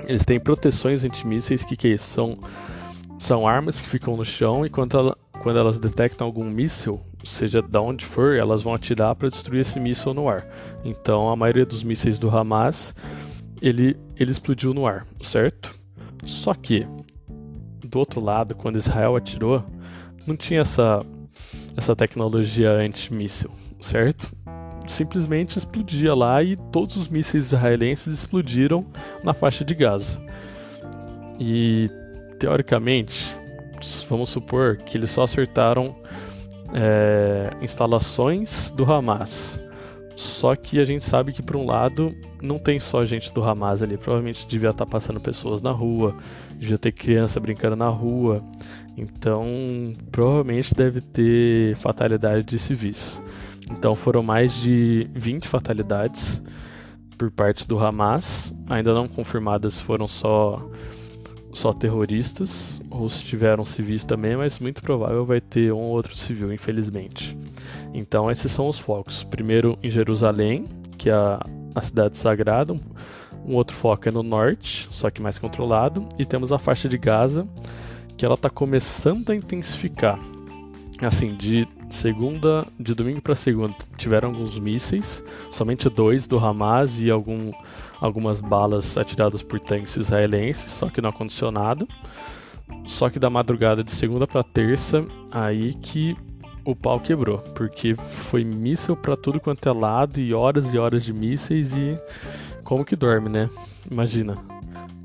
eles 0.06 0.24
têm 0.24 0.40
proteções 0.40 1.04
antimísseis 1.04 1.66
que, 1.66 1.76
que 1.76 1.98
são 1.98 2.38
são 3.20 3.48
armas 3.48 3.82
que 3.82 3.88
ficam 3.88 4.16
no 4.16 4.24
chão 4.24 4.66
e 4.66 4.70
quando, 4.70 4.98
ela, 4.98 5.18
quando 5.41 5.60
elas 5.60 5.79
detectam 5.79 6.25
algum 6.27 6.44
míssil, 6.44 7.01
seja 7.24 7.62
de 7.62 7.77
onde 7.77 8.06
for, 8.06 8.36
elas 8.36 8.62
vão 8.62 8.74
atirar 8.74 9.15
para 9.15 9.29
destruir 9.29 9.62
esse 9.62 9.79
míssil 9.79 10.13
no 10.13 10.27
ar. 10.27 10.46
Então 10.84 11.29
a 11.29 11.36
maioria 11.36 11.65
dos 11.65 11.84
mísseis 11.84 12.20
do 12.20 12.29
Hamas 12.29 12.94
ele, 13.62 13.98
ele 14.15 14.32
explodiu 14.32 14.74
no 14.74 14.86
ar, 14.86 15.06
certo? 15.22 15.74
Só 16.25 16.53
que 16.53 16.86
do 17.84 18.00
outro 18.00 18.20
lado, 18.20 18.56
quando 18.56 18.77
Israel 18.77 19.15
atirou, 19.15 19.63
não 20.25 20.36
tinha 20.36 20.62
essa 20.62 21.06
essa 21.77 21.96
tecnologia 21.96 22.72
antimíssil, 22.72 23.51
certo? 23.79 24.36
Simplesmente 24.88 25.58
explodia 25.58 26.15
lá 26.15 26.41
e 26.41 26.56
todos 26.56 26.98
os 26.98 27.08
mísseis 27.08 27.46
israelenses 27.46 28.13
explodiram 28.13 28.86
na 29.24 29.34
faixa 29.34 29.63
de 29.63 29.75
Gaza. 29.75 30.20
E 31.39 31.89
teoricamente, 32.39 33.38
vamos 34.08 34.29
supor 34.29 34.77
que 34.77 34.98
eles 34.98 35.10
só 35.10 35.24
acertaram 35.24 35.96
é, 36.74 37.51
instalações 37.62 38.72
do 38.72 38.89
Hamas. 38.91 39.60
Só 40.15 40.56
que 40.56 40.79
a 40.79 40.86
gente 40.86 41.03
sabe 41.03 41.32
que, 41.32 41.44
por 41.44 41.56
um 41.56 41.65
lado, 41.65 42.15
não 42.41 42.58
tem 42.58 42.79
só 42.79 43.06
gente 43.06 43.32
do 43.32 43.44
Hamas 43.44 43.84
ali. 43.84 43.98
Provavelmente 43.98 44.48
devia 44.48 44.72
estar 44.72 44.86
passando 44.86 45.20
pessoas 45.20 45.62
na 45.62 45.72
rua, 45.72 46.15
devia 46.56 46.77
ter 46.77 46.91
criança 46.91 47.39
brincando 47.39 47.75
na 47.75 47.88
rua. 47.88 48.44
Então, 48.98 49.46
provavelmente 50.12 50.74
deve 50.74 51.01
ter 51.01 51.75
fatalidade 51.75 52.44
de 52.44 52.58
civis. 52.58 53.22
Então, 53.70 53.96
foram 53.96 54.24
mais 54.24 54.56
de 54.56 55.08
20 55.13 55.48
fatalidades 55.48 56.41
por 57.15 57.29
parte 57.29 57.67
do 57.67 57.77
Hamas. 57.77 58.51
Ainda 58.72 58.96
não 58.96 59.08
confirmadas 59.08 59.79
foram 59.79 60.08
só 60.08 60.67
só 61.51 61.74
terroristas, 61.74 62.82
ou 62.89 63.10
se 63.10 63.24
tiveram 63.24 63.66
civis 63.66 64.04
também, 64.04 64.36
mas 64.36 64.60
muito 64.60 64.82
provável 64.82 65.25
vai 65.25 65.42
ter 65.42 65.72
um 65.72 65.77
ou 65.77 65.92
outro 65.92 66.16
civil, 66.16 66.54
infelizmente. 66.54 67.38
Então, 67.94 68.30
esses 68.30 68.51
são 68.51 68.68
os 68.68 68.77
focos. 68.77 69.24
Primeiro 69.24 69.77
em 69.82 69.89
Jerusalém, 69.89 70.68
que 70.98 71.10
é 71.10 71.13
a, 71.13 71.39
a 71.74 71.82
cidade 71.82 72.18
sagrada, 72.18 72.74
um 73.46 73.56
outro 73.56 73.75
foco 73.75 74.10
é 74.10 74.12
no 74.12 74.24
norte, 74.24 74.88
só 74.92 75.10
que 75.10 75.22
mais 75.22 75.39
controlado, 75.39 76.08
e 76.18 76.25
temos 76.25 76.51
a 76.51 76.60
faixa 76.60 76.89
de 76.89 76.98
Gaza, 76.98 77.48
que 78.18 78.25
ela 78.25 78.36
está 78.36 78.50
começando 78.50 79.30
a 79.30 79.36
intensificar. 79.36 80.20
Assim, 81.01 81.36
de 81.36 81.68
segunda, 81.89 82.65
de 82.79 82.94
domingo 82.94 83.22
para 83.22 83.36
segunda, 83.36 83.75
tiveram 83.98 84.29
alguns 84.29 84.60
mísseis, 84.60 85.24
somente 85.50 85.89
dois 85.89 86.27
do 86.27 86.38
Hamas 86.38 87.00
e 87.00 87.10
algum 87.10 87.51
algumas 88.00 88.39
balas 88.39 88.98
atiradas 88.98 89.41
por 89.41 89.60
tanques 89.60 89.96
israelenses, 89.98 90.72
só 90.72 90.89
que 90.89 91.01
não 91.01 91.10
acondicionado. 91.10 91.88
Só 92.86 93.10
que 93.10 93.17
da 93.17 93.29
madrugada 93.29 93.84
de 93.84 93.91
segunda 93.91 94.27
para 94.27 94.44
terça, 94.44 95.06
aí 95.32 95.74
que 95.74 96.15
o 96.65 96.75
pau 96.75 97.00
quebrou, 97.00 97.39
porque 97.56 97.96
foi 97.96 98.44
míssil 98.44 98.96
para 98.96 99.15
tudo 99.15 99.39
quanto 99.39 99.67
é 99.67 99.72
lado 99.72 100.20
e 100.20 100.34
horas 100.34 100.74
e 100.74 100.77
horas 100.77 101.03
de 101.03 101.13
mísseis 101.13 101.74
e 101.75 101.98
como 102.63 102.84
que 102.84 102.96
dorme, 102.96 103.29
né? 103.29 103.50
Imagina. 103.89 104.38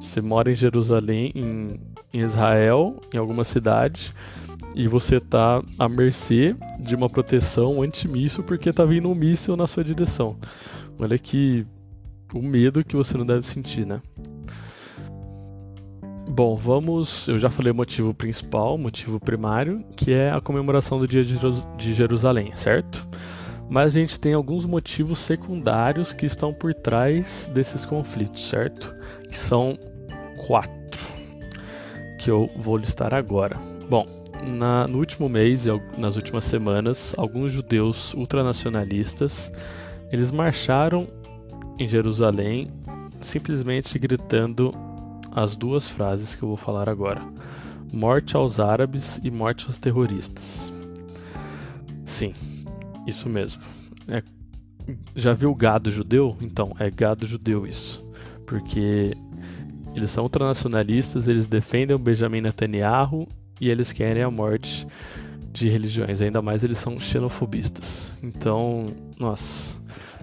Você 0.00 0.20
mora 0.20 0.50
em 0.50 0.54
Jerusalém, 0.56 1.30
em, 1.32 1.80
em 2.12 2.20
Israel, 2.20 3.00
em 3.14 3.18
alguma 3.18 3.44
cidade, 3.44 4.12
e 4.74 4.88
você 4.88 5.20
tá 5.20 5.62
à 5.78 5.88
mercê 5.88 6.56
de 6.78 6.94
uma 6.94 7.08
proteção 7.08 7.82
antimíssil 7.82 8.42
porque 8.44 8.72
tá 8.72 8.84
vindo 8.84 9.08
um 9.08 9.14
míssil 9.14 9.56
na 9.56 9.66
sua 9.66 9.84
direção. 9.84 10.36
Olha 10.98 11.18
que 11.18 11.66
o 12.34 12.40
medo 12.40 12.84
que 12.84 12.96
você 12.96 13.16
não 13.16 13.26
deve 13.26 13.46
sentir, 13.46 13.86
né? 13.86 14.00
Bom, 16.28 16.56
vamos. 16.56 17.28
Eu 17.28 17.38
já 17.38 17.50
falei 17.50 17.72
o 17.72 17.74
motivo 17.74 18.14
principal, 18.14 18.78
motivo 18.78 19.20
primário, 19.20 19.84
que 19.96 20.12
é 20.12 20.30
a 20.30 20.40
comemoração 20.40 20.98
do 20.98 21.06
Dia 21.06 21.22
de 21.22 21.94
Jerusalém, 21.94 22.52
certo? 22.54 23.06
Mas 23.68 23.96
a 23.96 23.98
gente 23.98 24.18
tem 24.18 24.32
alguns 24.32 24.64
motivos 24.64 25.18
secundários 25.18 26.12
que 26.12 26.24
estão 26.24 26.52
por 26.52 26.72
trás 26.74 27.48
desses 27.52 27.84
conflitos, 27.84 28.48
certo? 28.48 28.94
Que 29.28 29.38
são 29.38 29.78
quatro 30.46 31.00
que 32.18 32.30
eu 32.30 32.48
vou 32.56 32.76
listar 32.76 33.12
agora. 33.12 33.56
Bom, 33.90 34.06
na, 34.42 34.86
no 34.86 34.98
último 34.98 35.28
mês 35.28 35.66
e 35.66 35.70
nas 35.96 36.16
últimas 36.16 36.44
semanas, 36.44 37.14
alguns 37.16 37.52
judeus 37.52 38.12
ultranacionalistas 38.14 39.52
eles 40.12 40.30
marcharam 40.30 41.08
em 41.78 41.88
Jerusalém 41.88 42.70
simplesmente 43.20 43.98
gritando 43.98 44.74
as 45.30 45.56
duas 45.56 45.88
frases 45.88 46.34
que 46.34 46.42
eu 46.42 46.48
vou 46.48 46.56
falar 46.56 46.88
agora: 46.88 47.22
morte 47.90 48.36
aos 48.36 48.60
árabes 48.60 49.18
e 49.24 49.30
morte 49.30 49.66
aos 49.66 49.78
terroristas. 49.78 50.70
Sim, 52.04 52.34
isso 53.06 53.28
mesmo. 53.28 53.62
É, 54.06 54.22
já 55.16 55.32
viu 55.32 55.54
gado 55.54 55.90
judeu? 55.90 56.36
Então, 56.42 56.76
é 56.78 56.90
gado 56.90 57.26
judeu 57.26 57.66
isso. 57.66 58.04
Porque 58.44 59.16
eles 59.94 60.10
são 60.10 60.24
ultranacionalistas, 60.24 61.26
eles 61.26 61.46
defendem 61.46 61.96
o 61.96 61.98
Benjamin 61.98 62.42
Netanyahu 62.42 63.26
e 63.60 63.68
eles 63.68 63.92
querem 63.92 64.22
a 64.22 64.30
morte 64.30 64.86
de 65.52 65.68
religiões. 65.68 66.20
Ainda 66.20 66.40
mais 66.40 66.64
eles 66.64 66.78
são 66.78 66.98
xenofobistas. 66.98 68.10
Então, 68.22 68.92
nossa, 69.18 69.76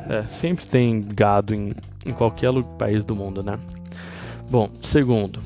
é, 0.10 0.24
sempre 0.24 0.66
tem 0.66 1.02
gado 1.02 1.54
em, 1.54 1.74
em 2.06 2.14
qualquer 2.14 2.52
país 2.78 3.04
do 3.04 3.16
mundo, 3.16 3.44
né? 3.44 3.60
Bom, 4.50 4.70
segundo, 4.82 5.40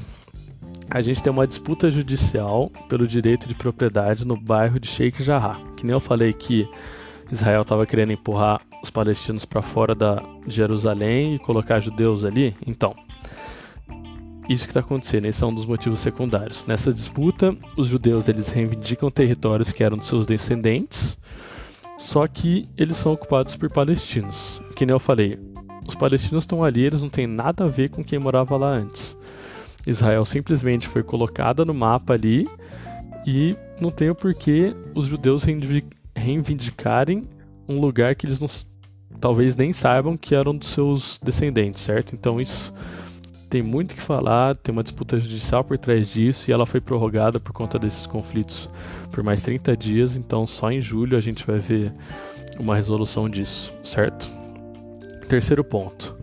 a 0.90 1.02
gente 1.02 1.22
tem 1.22 1.32
uma 1.32 1.48
disputa 1.48 1.90
judicial 1.92 2.72
pelo 2.88 3.08
direito 3.08 3.48
de 3.48 3.56
propriedade 3.56 4.26
no 4.26 4.38
bairro 4.38 4.80
de 4.80 4.88
Sheikh 4.88 5.24
Jarrah. 5.24 5.60
Que 5.76 5.86
nem 5.86 5.94
eu 5.94 6.00
falei 6.00 6.32
que 6.32 6.68
Israel 7.32 7.64
estava 7.64 7.86
querendo 7.86 8.14
empurrar 8.14 8.62
os 8.82 8.90
palestinos 8.90 9.44
para 9.44 9.62
fora 9.62 9.96
da 9.96 10.24
Jerusalém 10.48 11.36
e 11.36 11.40
colocar 11.40 11.80
judeus 11.80 12.24
ali. 12.24 12.56
Então, 12.66 12.94
isso 14.50 14.66
que 14.66 14.72
está 14.72 14.82
acontecendo, 14.82 15.26
esse 15.26 15.44
é 15.44 15.48
um 15.48 15.54
dos 15.54 15.66
motivos 15.66 16.00
secundários. 16.00 16.66
Nessa 16.66 16.94
disputa, 16.94 17.56
os 17.78 17.88
judeus 17.88 18.28
eles 18.28 18.50
reivindicam 18.50 19.10
territórios 19.10 19.72
que 19.72 19.84
eram 19.84 19.98
de 19.98 20.06
seus 20.06 20.26
descendentes, 20.26 21.18
só 21.98 22.28
que 22.28 22.68
eles 22.78 22.98
são 22.98 23.14
ocupados 23.14 23.56
por 23.56 23.70
palestinos. 23.70 24.62
Que 24.76 24.86
nem 24.86 24.94
eu 24.94 25.00
falei, 25.00 25.40
os 25.88 25.96
palestinos 25.96 26.44
estão 26.44 26.64
ali, 26.64 26.82
eles 26.82 27.02
não 27.02 27.10
têm 27.10 27.28
nada 27.28 27.66
a 27.66 27.68
ver 27.68 27.90
com 27.90 28.04
quem 28.04 28.20
morava 28.20 28.58
lá 28.58 28.70
antes. 28.70 29.18
Israel 29.86 30.26
simplesmente 30.26 30.88
foi 30.88 31.04
colocada 31.04 31.66
no 31.66 31.74
mapa 31.74 32.14
ali 32.14 32.48
e 33.26 33.56
não 33.80 33.92
tem 33.92 34.10
o 34.10 34.16
porquê 34.16 34.74
os 34.94 35.08
judeus 35.08 35.44
reivindicarem 36.16 37.28
um 37.68 37.80
lugar 37.80 38.16
que 38.16 38.26
eles 38.26 38.40
não, 38.40 38.48
talvez 39.20 39.56
nem 39.56 39.72
saibam 39.74 40.18
que 40.18 40.36
eram 40.36 40.56
dos 40.56 40.70
seus 40.70 41.20
descendentes, 41.24 41.82
certo? 41.82 42.14
Então 42.14 42.40
isso 42.40 42.74
tem 43.54 43.62
muito 43.62 43.94
que 43.94 44.02
falar, 44.02 44.56
tem 44.56 44.74
uma 44.74 44.82
disputa 44.82 45.20
judicial 45.20 45.64
por 45.64 45.78
trás 45.78 46.10
disso 46.10 46.50
e 46.50 46.52
ela 46.52 46.66
foi 46.66 46.82
prorrogada 46.82 47.40
por 47.40 47.54
conta 47.54 47.78
desses 47.78 48.08
conflitos 48.08 48.68
por 49.12 49.24
mais 49.24 49.44
30 49.44 49.78
dias, 49.78 50.16
então 50.16 50.48
só 50.48 50.72
em 50.72 50.82
julho 50.82 51.16
a 51.16 51.22
gente 51.22 51.46
vai 51.46 51.60
ver 51.60 51.94
uma 52.60 52.76
resolução 52.76 53.30
disso, 53.30 53.72
certo? 53.84 54.28
Terceiro 55.30 55.64
ponto. 55.64 56.18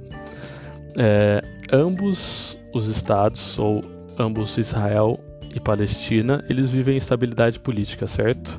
É, 0.98 1.40
ambos 1.72 2.58
os 2.74 2.88
estados, 2.88 3.56
ou 3.60 3.84
ambos 4.18 4.58
Israel 4.58 5.20
e 5.54 5.60
Palestina, 5.60 6.44
eles 6.48 6.68
vivem 6.68 6.96
instabilidade 6.96 7.60
política, 7.60 8.08
certo? 8.08 8.58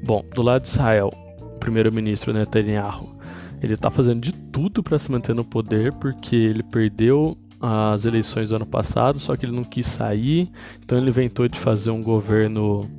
Bom, 0.00 0.24
do 0.32 0.42
lado 0.42 0.62
de 0.62 0.68
Israel, 0.68 1.10
o 1.40 1.58
primeiro-ministro 1.58 2.32
Netanyahu, 2.32 3.16
ele 3.60 3.74
está 3.74 3.90
fazendo 3.90 4.20
de 4.20 4.32
tudo 4.32 4.80
para 4.80 4.96
se 4.96 5.10
manter 5.10 5.34
no 5.34 5.44
poder 5.44 5.92
porque 5.94 6.36
ele 6.36 6.62
perdeu 6.62 7.36
as 7.62 8.04
eleições 8.04 8.48
do 8.48 8.56
ano 8.56 8.66
passado, 8.66 9.20
só 9.20 9.36
que 9.36 9.46
ele 9.46 9.54
não 9.54 9.64
quis 9.64 9.86
sair, 9.86 10.50
então 10.84 10.98
ele 10.98 11.08
inventou 11.08 11.46
de 11.46 11.58
fazer 11.58 11.90
um 11.90 12.02
governo 12.02 12.90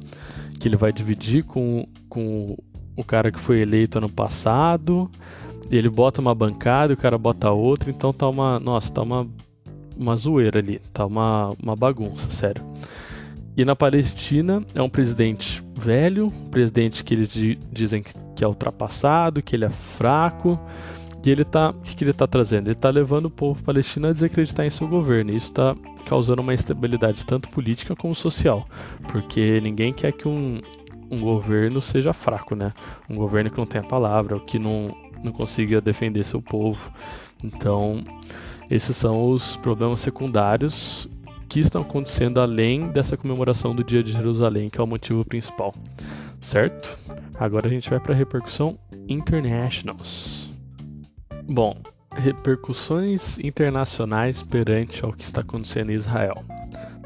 que 0.59 0.67
ele 0.67 0.77
vai 0.77 0.93
dividir 0.93 1.43
com, 1.43 1.85
com 2.07 2.57
o 2.95 3.03
cara 3.03 3.31
que 3.31 3.39
foi 3.39 3.59
eleito 3.59 3.97
ano 3.97 4.09
passado 4.09 5.11
ele 5.77 5.89
bota 5.89 6.21
uma 6.21 6.35
bancada 6.35 6.93
e 6.93 6.95
o 6.95 6.97
cara 6.97 7.17
bota 7.17 7.51
outra, 7.51 7.89
então 7.89 8.13
tá 8.13 8.27
uma. 8.27 8.59
Nossa, 8.59 8.91
tá 8.91 9.01
uma, 9.01 9.27
uma 9.95 10.15
zoeira 10.15 10.59
ali. 10.59 10.79
Tá 10.93 11.05
uma, 11.05 11.53
uma 11.61 11.75
bagunça, 11.75 12.29
sério. 12.31 12.63
E 13.55 13.63
na 13.63 13.75
Palestina 13.75 14.63
é 14.73 14.81
um 14.81 14.89
presidente 14.89 15.63
velho, 15.75 16.27
um 16.27 16.49
presidente 16.49 17.03
que 17.03 17.13
eles 17.13 17.29
dizem 17.71 18.03
que 18.35 18.43
é 18.43 18.47
ultrapassado, 18.47 19.43
que 19.43 19.55
ele 19.55 19.65
é 19.65 19.69
fraco. 19.69 20.59
E 21.25 21.29
ele 21.29 21.45
tá. 21.45 21.69
O 21.69 21.73
que, 21.79 21.95
que 21.95 22.03
ele 22.03 22.13
tá 22.13 22.27
trazendo? 22.27 22.67
Ele 22.67 22.75
tá 22.75 22.89
levando 22.89 23.25
o 23.25 23.29
povo 23.29 23.63
palestino 23.63 24.07
a 24.07 24.11
desacreditar 24.11 24.65
em 24.65 24.69
seu 24.69 24.87
governo. 24.87 25.31
E 25.31 25.37
isso 25.37 25.51
tá 25.51 25.75
causando 26.05 26.41
uma 26.41 26.53
instabilidade 26.53 27.25
tanto 27.25 27.49
política 27.49 27.95
como 27.95 28.13
social. 28.13 28.67
Porque 29.07 29.61
ninguém 29.61 29.93
quer 29.93 30.11
que 30.11 30.27
um, 30.27 30.61
um 31.09 31.21
governo 31.21 31.79
seja 31.79 32.11
fraco, 32.11 32.55
né? 32.55 32.73
Um 33.09 33.15
governo 33.15 33.49
que 33.49 33.57
não 33.57 33.65
tenha 33.65 33.83
palavra, 33.83 34.39
que 34.41 34.59
não, 34.59 34.95
não 35.23 35.31
consiga 35.31 35.79
defender 35.79 36.23
seu 36.25 36.41
povo. 36.41 36.91
Então, 37.43 38.03
esses 38.69 38.95
são 38.97 39.29
os 39.29 39.55
problemas 39.57 40.01
secundários 40.01 41.07
que 41.47 41.59
estão 41.59 41.83
acontecendo 41.83 42.39
além 42.39 42.87
dessa 42.87 43.15
comemoração 43.15 43.75
do 43.75 43.83
Dia 43.83 44.01
de 44.01 44.11
Jerusalém, 44.11 44.69
que 44.69 44.81
é 44.81 44.83
o 44.83 44.87
motivo 44.87 45.23
principal, 45.23 45.73
certo? 46.41 46.97
Agora 47.39 47.67
a 47.67 47.69
gente 47.69 47.89
vai 47.89 47.99
para 47.99 48.13
a 48.13 48.17
repercussão 48.17 48.79
internationals. 49.07 50.42
Bom, 51.47 51.75
repercussões 52.15 53.37
internacionais 53.39 54.41
perante 54.41 55.03
ao 55.03 55.11
que 55.11 55.23
está 55.23 55.41
acontecendo 55.41 55.91
em 55.91 55.95
Israel, 55.95 56.43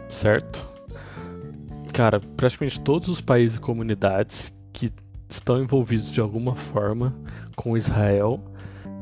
certo? 0.10 0.66
Cara, 1.92 2.20
praticamente 2.20 2.80
todos 2.80 3.10
os 3.10 3.20
países 3.22 3.58
e 3.58 3.60
comunidades 3.60 4.54
que 4.72 4.92
estão 5.30 5.62
envolvidos 5.62 6.12
de 6.12 6.22
alguma 6.22 6.56
forma 6.56 7.16
com 7.56 7.76
Israel, 7.76 8.40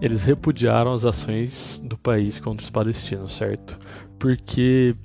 eles 0.02 0.24
repudiaram 0.24 0.94
as 0.94 1.04
ações 1.04 1.82
do 1.84 1.98
país 1.98 2.40
contra 2.40 2.64
os 2.64 2.70
palestinos, 2.70 3.36
certo? 3.36 3.78
Porque, 4.18 4.96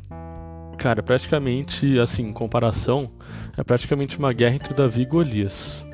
cara, 0.78 1.02
praticamente, 1.02 1.98
assim, 1.98 2.28
em 2.28 2.32
comparação, 2.32 3.10
é 3.56 3.62
praticamente 3.62 4.18
uma 4.18 4.32
guerra 4.32 4.54
entre 4.54 4.74
Davi 4.74 5.02
e 5.02 5.06
Golias. 5.06 5.84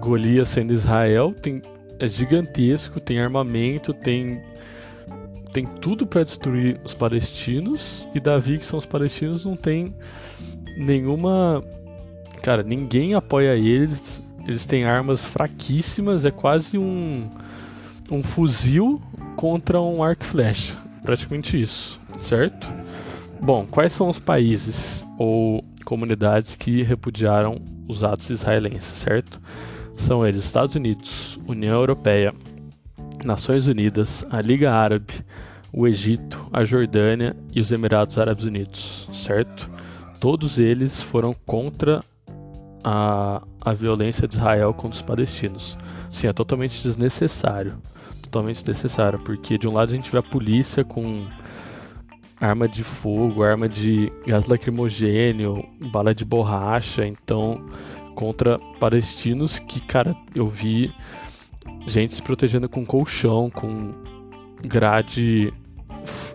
Golias 0.00 0.48
sendo 0.48 0.72
Israel, 0.72 1.32
tem, 1.32 1.62
é 2.02 2.08
gigantesco, 2.08 2.98
tem 2.98 3.20
armamento, 3.20 3.94
tem 3.94 4.42
tem 5.52 5.66
tudo 5.66 6.06
para 6.06 6.24
destruir 6.24 6.80
os 6.82 6.94
palestinos 6.94 8.08
e 8.14 8.18
Davi, 8.18 8.58
que 8.58 8.64
são 8.64 8.78
os 8.78 8.86
palestinos, 8.86 9.44
não 9.44 9.54
tem 9.54 9.94
nenhuma. 10.76 11.62
Cara, 12.42 12.62
ninguém 12.62 13.14
apoia 13.14 13.54
eles, 13.54 14.22
eles 14.48 14.64
têm 14.64 14.84
armas 14.84 15.24
fraquíssimas, 15.24 16.24
é 16.24 16.30
quase 16.30 16.78
um, 16.78 17.30
um 18.10 18.22
fuzil 18.22 19.00
contra 19.36 19.80
um 19.80 20.02
arco 20.02 20.24
e 20.24 20.26
flecha. 20.26 20.76
Praticamente 21.02 21.60
isso, 21.60 22.00
certo? 22.18 22.66
Bom, 23.40 23.66
quais 23.66 23.92
são 23.92 24.08
os 24.08 24.18
países 24.18 25.04
ou 25.18 25.62
comunidades 25.84 26.56
que 26.56 26.82
repudiaram 26.82 27.60
os 27.86 28.02
atos 28.02 28.30
israelenses, 28.30 28.86
certo? 28.86 29.40
São 30.02 30.26
eles 30.26 30.44
Estados 30.44 30.74
Unidos, 30.74 31.38
União 31.46 31.76
Europeia, 31.76 32.34
Nações 33.24 33.68
Unidas, 33.68 34.26
a 34.28 34.42
Liga 34.42 34.72
Árabe, 34.72 35.14
o 35.72 35.86
Egito, 35.86 36.44
a 36.52 36.64
Jordânia 36.64 37.36
e 37.52 37.60
os 37.60 37.70
Emirados 37.70 38.18
Árabes 38.18 38.44
Unidos, 38.44 39.08
certo? 39.14 39.70
Todos 40.18 40.58
eles 40.58 41.00
foram 41.00 41.32
contra 41.46 42.02
a, 42.82 43.42
a 43.60 43.72
violência 43.72 44.26
de 44.26 44.34
Israel 44.34 44.74
contra 44.74 44.96
os 44.96 45.02
palestinos. 45.02 45.78
Sim, 46.10 46.26
é 46.26 46.32
totalmente 46.32 46.82
desnecessário. 46.82 47.74
Totalmente 48.22 48.64
desnecessário, 48.64 49.20
porque 49.20 49.56
de 49.56 49.68
um 49.68 49.72
lado 49.72 49.92
a 49.92 49.94
gente 49.94 50.10
vê 50.10 50.18
a 50.18 50.22
polícia 50.22 50.84
com 50.84 51.26
arma 52.40 52.66
de 52.66 52.82
fogo, 52.82 53.44
arma 53.44 53.68
de 53.68 54.12
gás 54.26 54.46
lacrimogênio, 54.46 55.64
bala 55.92 56.12
de 56.12 56.24
borracha, 56.24 57.06
então 57.06 57.64
contra 58.14 58.58
palestinos 58.78 59.58
que, 59.58 59.80
cara, 59.80 60.16
eu 60.34 60.48
vi 60.48 60.92
gente 61.86 62.14
se 62.14 62.22
protegendo 62.22 62.68
com 62.68 62.84
colchão, 62.84 63.50
com 63.50 63.92
grade 64.62 65.52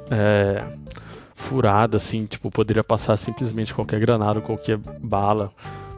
é, 0.09 0.63
furada, 1.33 1.97
assim, 1.97 2.25
tipo, 2.25 2.51
poderia 2.51 2.83
passar 2.83 3.17
simplesmente 3.17 3.73
qualquer 3.73 3.99
granada, 3.99 4.41
qualquer 4.41 4.77
bala 4.77 5.51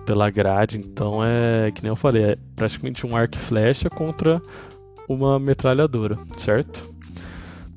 pela 0.06 0.30
grade, 0.30 0.78
então 0.78 1.24
é 1.24 1.72
que 1.72 1.82
nem 1.82 1.90
eu 1.90 1.96
falei, 1.96 2.24
é 2.24 2.38
praticamente 2.56 3.06
um 3.06 3.16
arco 3.16 3.36
e 3.36 3.40
flecha 3.40 3.90
contra 3.90 4.42
uma 5.08 5.40
metralhadora, 5.40 6.18
certo? 6.38 6.90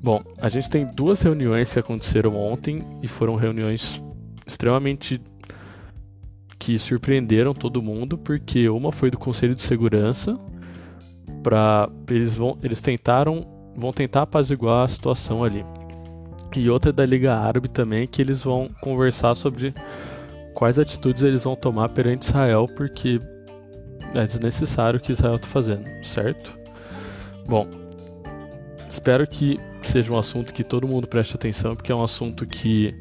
Bom, 0.03 0.23
a 0.39 0.49
gente 0.49 0.69
tem 0.69 0.85
duas 0.85 1.23
reuniões 1.23 1.73
que 1.73 1.79
aconteceram 1.79 2.37
ontem 2.37 2.85
e 3.03 3.09
foram 3.09 3.37
reuniões 3.37 4.03
extremamente 4.47 5.21
que 6.63 6.79
surpreenderam 6.79 7.53
todo 7.53 7.83
mundo, 7.83 8.17
porque 8.17 8.69
uma 8.69 8.93
foi 8.93 9.11
do 9.11 9.19
Conselho 9.19 9.53
de 9.53 9.63
Segurança 9.63 10.39
para 11.43 11.91
eles 12.09 12.37
vão 12.37 12.57
eles 12.63 12.81
tentaram 12.81 13.45
vão 13.75 13.93
tentar 13.93 14.23
apaziguar 14.23 14.85
a 14.85 14.89
situação 14.89 15.43
ali. 15.43 15.67
E 16.55 16.71
outra 16.71 16.93
da 16.93 17.05
Liga 17.05 17.35
Árabe 17.35 17.69
também 17.69 18.07
que 18.07 18.23
eles 18.23 18.43
vão 18.43 18.69
conversar 18.81 19.35
sobre 19.35 19.75
quais 20.55 20.79
atitudes 20.79 21.25
eles 21.25 21.43
vão 21.43 21.57
tomar 21.57 21.89
perante 21.89 22.29
Israel, 22.29 22.69
porque 22.77 23.21
é 24.15 24.25
desnecessário 24.25 25.01
o 25.01 25.03
que 25.03 25.11
Israel 25.11 25.35
está 25.35 25.49
fazendo, 25.49 25.85
certo? 26.05 26.57
Bom, 27.45 27.67
espero 28.89 29.27
que 29.27 29.59
seja 29.83 30.13
um 30.13 30.17
assunto 30.17 30.55
que 30.55 30.63
todo 30.63 30.87
mundo 30.87 31.09
preste 31.09 31.35
atenção, 31.35 31.75
porque 31.75 31.91
é 31.91 31.95
um 31.95 32.05
assunto 32.05 32.47
que, 32.47 32.95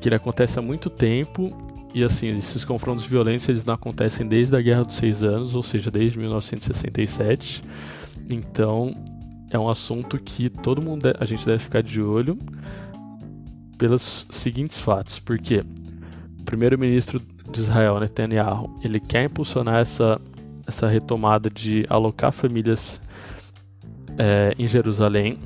que 0.00 0.08
ele 0.08 0.14
acontece 0.14 0.56
há 0.56 0.62
muito 0.62 0.88
tempo 0.88 1.68
e 1.92 2.04
assim, 2.04 2.28
esses 2.36 2.64
confrontos 2.64 3.04
violentos 3.04 3.48
eles 3.48 3.64
não 3.64 3.74
acontecem 3.74 4.26
desde 4.26 4.56
a 4.56 4.60
Guerra 4.60 4.84
dos 4.84 4.96
Seis 4.96 5.22
Anos, 5.22 5.54
ou 5.54 5.62
seja, 5.62 5.90
desde 5.90 6.18
1967. 6.18 7.62
Então, 8.28 8.94
é 9.50 9.58
um 9.58 9.68
assunto 9.68 10.18
que 10.18 10.48
todo 10.48 10.80
mundo 10.80 11.12
a 11.18 11.24
gente 11.24 11.44
deve 11.44 11.58
ficar 11.58 11.82
de 11.82 12.00
olho 12.00 12.38
pelos 13.76 14.26
seguintes 14.30 14.78
fatos, 14.78 15.18
porque 15.18 15.64
o 16.38 16.44
primeiro-ministro 16.44 17.20
de 17.50 17.60
Israel, 17.60 17.98
Netanyahu, 17.98 18.78
ele 18.84 19.00
quer 19.00 19.24
impulsionar 19.24 19.80
essa, 19.80 20.20
essa 20.66 20.86
retomada 20.86 21.50
de 21.50 21.84
alocar 21.88 22.30
famílias 22.30 23.00
é, 24.16 24.54
em 24.56 24.68
Jerusalém. 24.68 25.38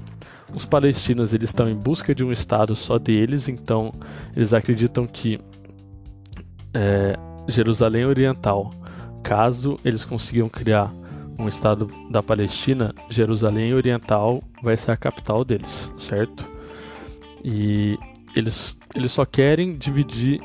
Os 0.52 0.66
palestinos 0.66 1.32
eles 1.32 1.48
estão 1.48 1.68
em 1.68 1.74
busca 1.74 2.14
de 2.14 2.22
um 2.22 2.30
estado 2.30 2.76
só 2.76 2.98
deles, 2.98 3.48
então 3.48 3.94
eles 4.36 4.52
acreditam 4.52 5.06
que 5.06 5.40
é, 6.74 7.16
Jerusalém 7.48 8.04
Oriental, 8.04 8.72
caso 9.22 9.78
eles 9.84 10.04
consigam 10.04 10.48
criar 10.48 10.92
um 11.38 11.48
estado 11.48 11.90
da 12.10 12.22
Palestina, 12.22 12.94
Jerusalém 13.08 13.74
Oriental 13.74 14.42
vai 14.62 14.76
ser 14.76 14.92
a 14.92 14.96
capital 14.96 15.44
deles, 15.44 15.90
certo? 15.98 16.48
E 17.44 17.98
eles, 18.36 18.76
eles 18.94 19.12
só 19.12 19.24
querem 19.24 19.76
dividir 19.76 20.40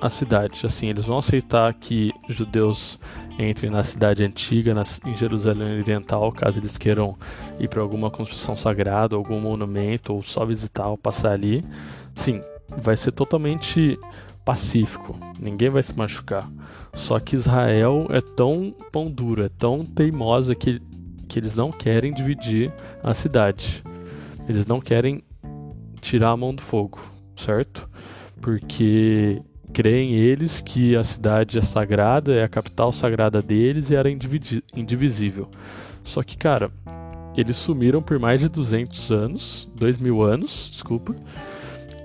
a 0.00 0.08
cidade. 0.08 0.64
Assim, 0.64 0.86
eles 0.86 1.04
vão 1.04 1.18
aceitar 1.18 1.72
que 1.74 2.12
judeus 2.28 2.98
entrem 3.38 3.70
na 3.70 3.82
cidade 3.82 4.24
antiga, 4.24 4.74
em 5.04 5.16
Jerusalém 5.16 5.80
Oriental, 5.80 6.30
caso 6.32 6.58
eles 6.58 6.76
queiram 6.76 7.16
ir 7.58 7.68
para 7.68 7.82
alguma 7.82 8.10
construção 8.10 8.56
sagrada, 8.56 9.16
algum 9.16 9.40
monumento, 9.40 10.14
ou 10.14 10.22
só 10.22 10.44
visitar 10.44 10.88
ou 10.88 10.96
passar 10.98 11.32
ali. 11.32 11.64
Sim, 12.14 12.42
vai 12.68 12.96
ser 12.96 13.12
totalmente 13.12 13.98
pacífico, 14.48 15.14
ninguém 15.38 15.68
vai 15.68 15.82
se 15.82 15.94
machucar. 15.94 16.50
Só 16.94 17.20
que 17.20 17.36
Israel 17.36 18.06
é 18.08 18.22
tão 18.22 18.74
pão 18.90 19.10
duro, 19.10 19.44
é 19.44 19.48
tão 19.50 19.84
teimosa 19.84 20.54
que, 20.54 20.80
que 21.28 21.38
eles 21.38 21.54
não 21.54 21.70
querem 21.70 22.14
dividir 22.14 22.72
a 23.02 23.12
cidade. 23.12 23.84
Eles 24.48 24.64
não 24.64 24.80
querem 24.80 25.22
tirar 26.00 26.30
a 26.30 26.36
mão 26.36 26.54
do 26.54 26.62
fogo, 26.62 26.98
certo? 27.36 27.86
Porque 28.40 29.42
creem 29.70 30.14
eles 30.14 30.62
que 30.62 30.96
a 30.96 31.04
cidade 31.04 31.58
é 31.58 31.62
sagrada, 31.62 32.32
é 32.32 32.42
a 32.42 32.48
capital 32.48 32.90
sagrada 32.90 33.42
deles 33.42 33.90
e 33.90 33.96
era 33.96 34.08
indivisível. 34.10 35.50
Só 36.02 36.22
que, 36.22 36.38
cara, 36.38 36.70
eles 37.36 37.58
sumiram 37.58 38.00
por 38.00 38.18
mais 38.18 38.40
de 38.40 38.48
200 38.48 39.12
anos, 39.12 39.70
2 39.74 39.98
mil 39.98 40.22
anos, 40.22 40.70
desculpa, 40.72 41.14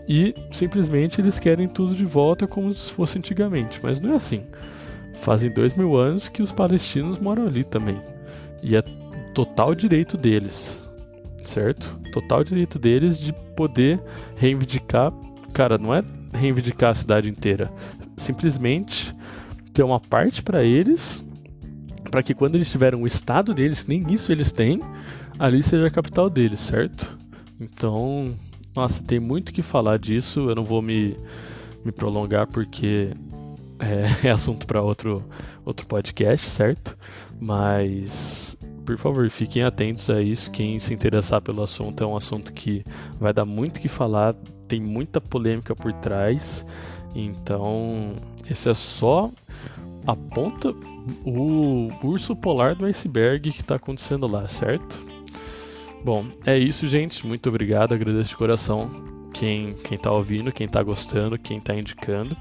e 0.08 0.36
simplesmente 0.52 1.20
eles 1.20 1.39
querem 1.39 1.68
tudo 1.68 1.96
de 1.96 2.06
volta 2.06 2.48
como 2.48 2.74
se 2.74 2.92
fosse 2.92 3.18
antigamente, 3.18 3.80
mas 3.82 4.00
não 4.00 4.13
é 4.13 4.16
assim. 4.16 4.44
Fazem 5.16 5.52
2 5.52 5.76
mil 5.76 5.96
anos 5.96 6.28
que 6.28 6.42
os 6.42 6.52
palestinos 6.52 7.20
moram 7.20 7.48
ali 7.48 7.63
também, 7.63 8.00
e 8.62 8.76
é 8.76 8.82
total 9.34 9.74
direito 9.74 10.18
deles, 10.18 10.82
certo? 11.44 12.00
Total 12.12 12.44
direito 12.44 12.78
deles 12.78 13.20
de 13.20 13.34
poder 13.56 14.02
reivindicar, 14.36 15.13
cara, 15.54 15.78
não 15.78 15.94
é 15.94 16.04
reivindicar 16.34 16.92
a 16.92 16.96
cidade 16.96 17.30
inteira. 17.30 17.72
Simplesmente 18.18 19.16
ter 19.74 19.84
uma 19.84 20.00
parte 20.00 20.42
para 20.44 20.63
eles, 20.63 21.24
para 22.10 22.22
que 22.22 22.34
quando 22.34 22.56
eles 22.56 22.70
tiverem 22.70 23.02
o 23.02 23.08
estado 23.08 23.54
deles, 23.54 23.88
nem 23.88 24.06
isso 24.12 24.32
eles 24.32 24.52
têm, 24.52 24.82
ali 25.39 25.63
seja 25.63 25.88
a 25.88 25.92
capital 25.92 26.30
deles, 26.30 26.60
certo? 26.60 27.18
Então, 27.60 28.36
nossa, 28.75 29.03
tem 29.03 29.19
muito 29.19 29.53
que 29.53 29.62
falar 29.62 29.97
disso. 29.97 30.49
Eu 30.49 30.55
não 30.55 30.63
vou 30.63 30.81
me, 30.81 31.17
me 31.83 31.91
prolongar 31.91 32.47
porque 32.47 33.12
é, 33.79 34.27
é 34.27 34.31
assunto 34.31 34.65
para 34.65 34.81
outro, 34.81 35.23
outro 35.65 35.86
podcast, 35.86 36.49
certo? 36.49 36.97
Mas 37.39 38.57
por 38.86 38.97
favor, 38.97 39.29
fiquem 39.29 39.63
atentos 39.63 40.09
a 40.09 40.21
isso. 40.21 40.51
Quem 40.51 40.79
se 40.79 40.93
interessar 40.93 41.41
pelo 41.41 41.63
assunto 41.63 42.03
é 42.03 42.07
um 42.07 42.15
assunto 42.15 42.53
que 42.53 42.83
vai 43.19 43.33
dar 43.33 43.45
muito 43.45 43.79
que 43.79 43.88
falar, 43.88 44.36
tem 44.67 44.81
muita 44.81 45.21
polêmica 45.21 45.75
por 45.75 45.93
trás. 45.93 46.65
Então, 47.15 48.15
esse 48.49 48.69
é 48.69 48.73
só 48.73 49.31
a 50.05 50.15
ponta, 50.15 50.73
o 51.25 51.89
urso 52.03 52.36
polar 52.36 52.75
do 52.75 52.86
iceberg 52.86 53.51
que 53.51 53.62
está 53.62 53.75
acontecendo 53.75 54.27
lá, 54.27 54.47
certo? 54.47 55.12
Bom, 56.04 56.26
é 56.46 56.58
isso, 56.58 56.88
gente. 56.88 57.26
Muito 57.26 57.48
obrigado, 57.48 57.94
agradeço 57.94 58.30
de 58.30 58.36
coração 58.36 58.89
quem, 59.34 59.74
quem 59.76 59.98
tá 59.98 60.12
ouvindo, 60.12 60.52
quem 60.52 60.68
tá 60.68 60.84
gostando, 60.84 61.39
quem 61.39 61.60
tá 61.60 61.74
indicando. 61.74 62.38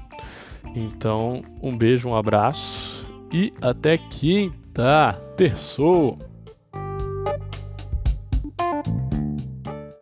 Então, 0.75 1.43
um 1.61 1.75
beijo, 1.75 2.09
um 2.09 2.15
abraço 2.15 3.05
e 3.31 3.53
até 3.61 3.97
quinta. 3.97 5.19
Terçou! 5.37 6.32